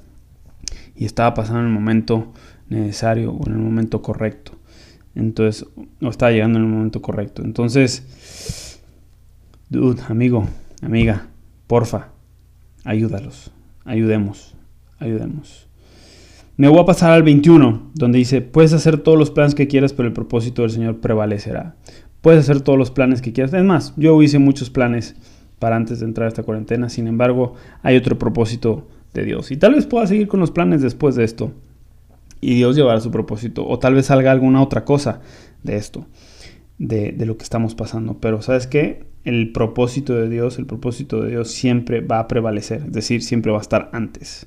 y 0.95 1.07
estaba 1.07 1.33
pasando 1.33 1.61
en 1.61 1.67
el 1.69 1.73
momento 1.73 2.33
necesario 2.69 3.33
o 3.33 3.47
en 3.47 3.55
el 3.55 3.59
momento 3.59 4.03
correcto. 4.03 4.53
Entonces, 5.15 5.67
o 6.03 6.09
estaba 6.09 6.31
llegando 6.31 6.59
en 6.59 6.67
el 6.67 6.71
momento 6.71 7.01
correcto. 7.01 7.43
Entonces, 7.43 8.81
dude, 9.71 10.03
amigo, 10.09 10.47
amiga, 10.83 11.29
porfa, 11.67 12.09
ayúdalos, 12.85 13.51
ayudemos, 13.87 14.55
ayudemos. 14.99 15.69
Me 16.57 16.69
voy 16.69 16.79
a 16.79 16.85
pasar 16.85 17.13
al 17.13 17.23
21, 17.23 17.91
donde 17.95 18.19
dice, 18.19 18.41
puedes 18.41 18.73
hacer 18.73 18.99
todos 18.99 19.19
los 19.19 19.31
planes 19.31 19.55
que 19.55 19.67
quieras, 19.67 19.93
pero 19.93 20.07
el 20.07 20.13
propósito 20.13 20.63
del 20.63 20.71
Señor 20.71 21.01
prevalecerá. 21.01 21.75
Puedes 22.21 22.41
hacer 22.41 22.61
todos 22.61 22.79
los 22.79 22.91
planes 22.91 23.21
que 23.21 23.33
quieras. 23.33 23.53
Es 23.53 23.65
más, 23.65 23.93
yo 23.97 24.23
hice 24.23 24.39
muchos 24.39 24.71
planes 24.71 25.17
para 25.59 25.77
antes 25.77 26.01
de 26.01 26.07
entrar 26.07 26.27
a 26.27 26.29
esta 26.29 26.43
cuarentena, 26.43 26.89
sin 26.89 27.07
embargo, 27.09 27.55
hay 27.83 27.97
otro 27.97 28.19
propósito 28.19 28.87
de 29.15 29.25
Dios. 29.25 29.51
Y 29.51 29.57
tal 29.57 29.75
vez 29.75 29.87
pueda 29.87 30.07
seguir 30.07 30.29
con 30.29 30.41
los 30.41 30.51
planes 30.51 30.81
después 30.81 31.17
de 31.17 31.25
esto. 31.25 31.53
Y 32.41 32.55
Dios 32.55 32.77
llevará 32.77 33.01
su 33.01 33.11
propósito. 33.11 33.67
O 33.67 33.79
tal 33.79 33.95
vez 33.95 34.07
salga 34.07 34.31
alguna 34.31 34.63
otra 34.63 34.85
cosa 34.85 35.21
de 35.63 35.77
esto, 35.77 36.07
de, 36.79 37.13
de 37.13 37.27
lo 37.27 37.37
que 37.37 37.45
estamos 37.45 37.75
pasando. 37.75 38.19
Pero 38.21 38.43
¿sabes 38.43 38.67
qué? 38.67 39.05
el 39.25 39.53
propósito 39.53 40.15
de 40.15 40.29
Dios, 40.29 40.59
el 40.59 40.67
propósito 40.67 41.23
de 41.23 41.31
Dios 41.31 41.51
siempre 41.51 42.01
va 42.01 42.19
a 42.21 42.29
prevalecer, 42.29 42.83
es 42.87 42.93
decir, 42.93 43.23
siempre 43.23 43.51
va 43.51 43.59
a 43.59 43.63
estar 43.63 43.91
antes. 43.93 44.47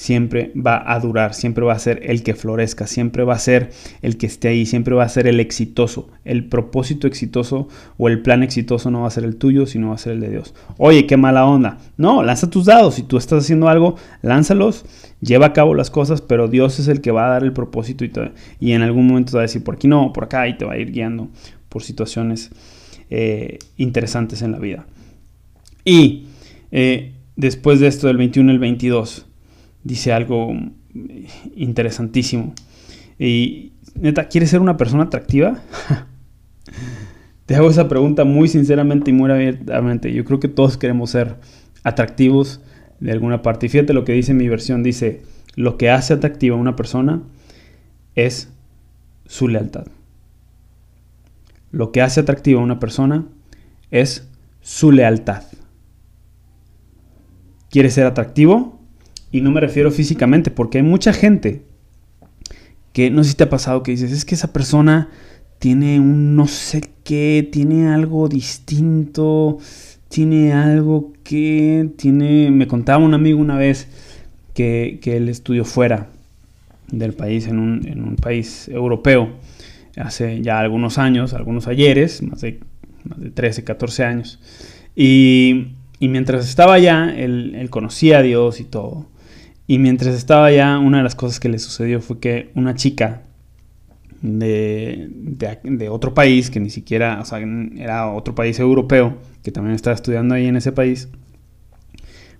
Siempre 0.00 0.50
va 0.56 0.82
a 0.90 0.98
durar, 0.98 1.34
siempre 1.34 1.62
va 1.62 1.74
a 1.74 1.78
ser 1.78 2.00
el 2.04 2.22
que 2.22 2.32
florezca, 2.32 2.86
siempre 2.86 3.22
va 3.22 3.34
a 3.34 3.38
ser 3.38 3.68
el 4.00 4.16
que 4.16 4.24
esté 4.24 4.48
ahí, 4.48 4.64
siempre 4.64 4.94
va 4.94 5.04
a 5.04 5.08
ser 5.10 5.26
el 5.26 5.40
exitoso. 5.40 6.08
El 6.24 6.46
propósito 6.46 7.06
exitoso 7.06 7.68
o 7.98 8.08
el 8.08 8.22
plan 8.22 8.42
exitoso 8.42 8.90
no 8.90 9.02
va 9.02 9.08
a 9.08 9.10
ser 9.10 9.24
el 9.24 9.36
tuyo, 9.36 9.66
sino 9.66 9.90
va 9.90 9.96
a 9.96 9.98
ser 9.98 10.14
el 10.14 10.20
de 10.20 10.30
Dios. 10.30 10.54
Oye, 10.78 11.06
qué 11.06 11.18
mala 11.18 11.44
onda. 11.44 11.76
No, 11.98 12.22
lanza 12.22 12.48
tus 12.48 12.64
dados. 12.64 12.94
Si 12.94 13.02
tú 13.02 13.18
estás 13.18 13.44
haciendo 13.44 13.68
algo, 13.68 13.96
lánzalos, 14.22 14.86
lleva 15.20 15.48
a 15.48 15.52
cabo 15.52 15.74
las 15.74 15.90
cosas, 15.90 16.22
pero 16.22 16.48
Dios 16.48 16.78
es 16.78 16.88
el 16.88 17.02
que 17.02 17.10
va 17.10 17.26
a 17.26 17.30
dar 17.32 17.44
el 17.44 17.52
propósito 17.52 18.06
y, 18.06 18.12
y 18.58 18.72
en 18.72 18.80
algún 18.80 19.06
momento 19.06 19.32
te 19.32 19.36
va 19.36 19.42
a 19.42 19.48
decir 19.48 19.62
por 19.62 19.74
aquí 19.74 19.86
no, 19.86 20.14
por 20.14 20.24
acá 20.24 20.48
y 20.48 20.56
te 20.56 20.64
va 20.64 20.72
a 20.72 20.78
ir 20.78 20.92
guiando 20.92 21.28
por 21.68 21.82
situaciones 21.82 22.50
eh, 23.10 23.58
interesantes 23.76 24.40
en 24.40 24.52
la 24.52 24.58
vida. 24.58 24.86
Y 25.84 26.24
eh, 26.72 27.12
después 27.36 27.80
de 27.80 27.88
esto 27.88 28.06
del 28.06 28.16
21 28.16 28.50
el 28.50 28.58
22, 28.58 29.26
dice 29.84 30.12
algo 30.12 30.52
interesantísimo. 31.54 32.54
Y 33.18 33.72
neta, 33.94 34.28
¿quieres 34.28 34.50
ser 34.50 34.60
una 34.60 34.76
persona 34.76 35.04
atractiva? 35.04 35.60
Te 37.46 37.56
hago 37.56 37.68
esa 37.68 37.88
pregunta 37.88 38.24
muy 38.24 38.48
sinceramente 38.48 39.10
y 39.10 39.14
muy 39.14 39.30
abiertamente. 39.30 40.12
Yo 40.12 40.24
creo 40.24 40.40
que 40.40 40.48
todos 40.48 40.76
queremos 40.76 41.10
ser 41.10 41.36
atractivos 41.82 42.60
de 43.00 43.12
alguna 43.12 43.42
parte. 43.42 43.66
Y 43.66 43.68
fíjate 43.68 43.92
lo 43.92 44.04
que 44.04 44.12
dice 44.12 44.34
mi 44.34 44.48
versión. 44.48 44.82
Dice, 44.82 45.22
lo 45.56 45.76
que 45.76 45.90
hace 45.90 46.14
atractiva 46.14 46.56
a 46.56 46.60
una 46.60 46.76
persona 46.76 47.22
es 48.14 48.52
su 49.26 49.48
lealtad. 49.48 49.86
Lo 51.72 51.92
que 51.92 52.02
hace 52.02 52.20
atractiva 52.20 52.60
a 52.60 52.64
una 52.64 52.80
persona 52.80 53.26
es 53.90 54.28
su 54.60 54.92
lealtad. 54.92 55.42
¿Quieres 57.70 57.94
ser 57.94 58.06
atractivo? 58.06 58.79
Y 59.32 59.40
no 59.40 59.50
me 59.50 59.60
refiero 59.60 59.90
físicamente, 59.90 60.50
porque 60.50 60.78
hay 60.78 60.84
mucha 60.84 61.12
gente 61.12 61.62
que 62.92 63.10
no 63.10 63.22
sé 63.22 63.30
si 63.30 63.36
te 63.36 63.44
ha 63.44 63.50
pasado 63.50 63.82
que 63.82 63.92
dices, 63.92 64.12
es 64.12 64.24
que 64.24 64.34
esa 64.34 64.52
persona 64.52 65.08
tiene 65.58 66.00
un 66.00 66.34
no 66.34 66.46
sé 66.46 66.82
qué, 67.04 67.48
tiene 67.50 67.88
algo 67.88 68.28
distinto, 68.28 69.58
tiene 70.08 70.52
algo 70.52 71.12
que 71.22 71.90
tiene, 71.96 72.50
me 72.50 72.66
contaba 72.66 73.04
un 73.04 73.14
amigo 73.14 73.40
una 73.40 73.56
vez 73.56 73.88
que, 74.54 74.98
que 75.00 75.16
él 75.16 75.28
estudió 75.28 75.64
fuera 75.64 76.08
del 76.90 77.12
país, 77.12 77.46
en 77.46 77.58
un, 77.58 77.86
en 77.86 78.02
un, 78.02 78.16
país 78.16 78.68
europeo, 78.68 79.30
hace 79.96 80.40
ya 80.42 80.58
algunos 80.58 80.98
años, 80.98 81.34
algunos 81.34 81.68
ayeres, 81.68 82.22
más 82.22 82.40
de, 82.40 82.58
más 83.04 83.20
de 83.20 83.30
13, 83.30 83.62
14 83.62 84.04
años. 84.04 84.40
Y, 84.96 85.68
y 86.00 86.08
mientras 86.08 86.48
estaba 86.48 86.74
allá, 86.74 87.14
él, 87.16 87.54
él, 87.54 87.70
conocía 87.70 88.18
a 88.18 88.22
Dios 88.22 88.60
y 88.60 88.64
todo. 88.64 89.06
Y 89.70 89.78
mientras 89.78 90.16
estaba 90.16 90.46
allá, 90.46 90.80
una 90.80 90.96
de 90.96 91.04
las 91.04 91.14
cosas 91.14 91.38
que 91.38 91.48
le 91.48 91.60
sucedió 91.60 92.00
fue 92.00 92.18
que 92.18 92.50
una 92.56 92.74
chica 92.74 93.22
de, 94.20 95.08
de, 95.62 95.88
otro 95.88 96.12
país, 96.12 96.50
que 96.50 96.58
ni 96.58 96.70
siquiera, 96.70 97.20
o 97.20 97.24
sea, 97.24 97.38
era 97.76 98.10
otro 98.10 98.34
país 98.34 98.58
europeo, 98.58 99.16
que 99.44 99.52
también 99.52 99.76
estaba 99.76 99.94
estudiando 99.94 100.34
ahí 100.34 100.48
en 100.48 100.56
ese 100.56 100.72
país, 100.72 101.08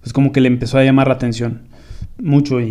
pues 0.01 0.13
como 0.13 0.33
que 0.33 0.41
le 0.41 0.49
empezó 0.49 0.77
a 0.77 0.83
llamar 0.83 1.07
la 1.07 1.15
atención 1.15 1.69
mucho 2.19 2.61
y, 2.61 2.67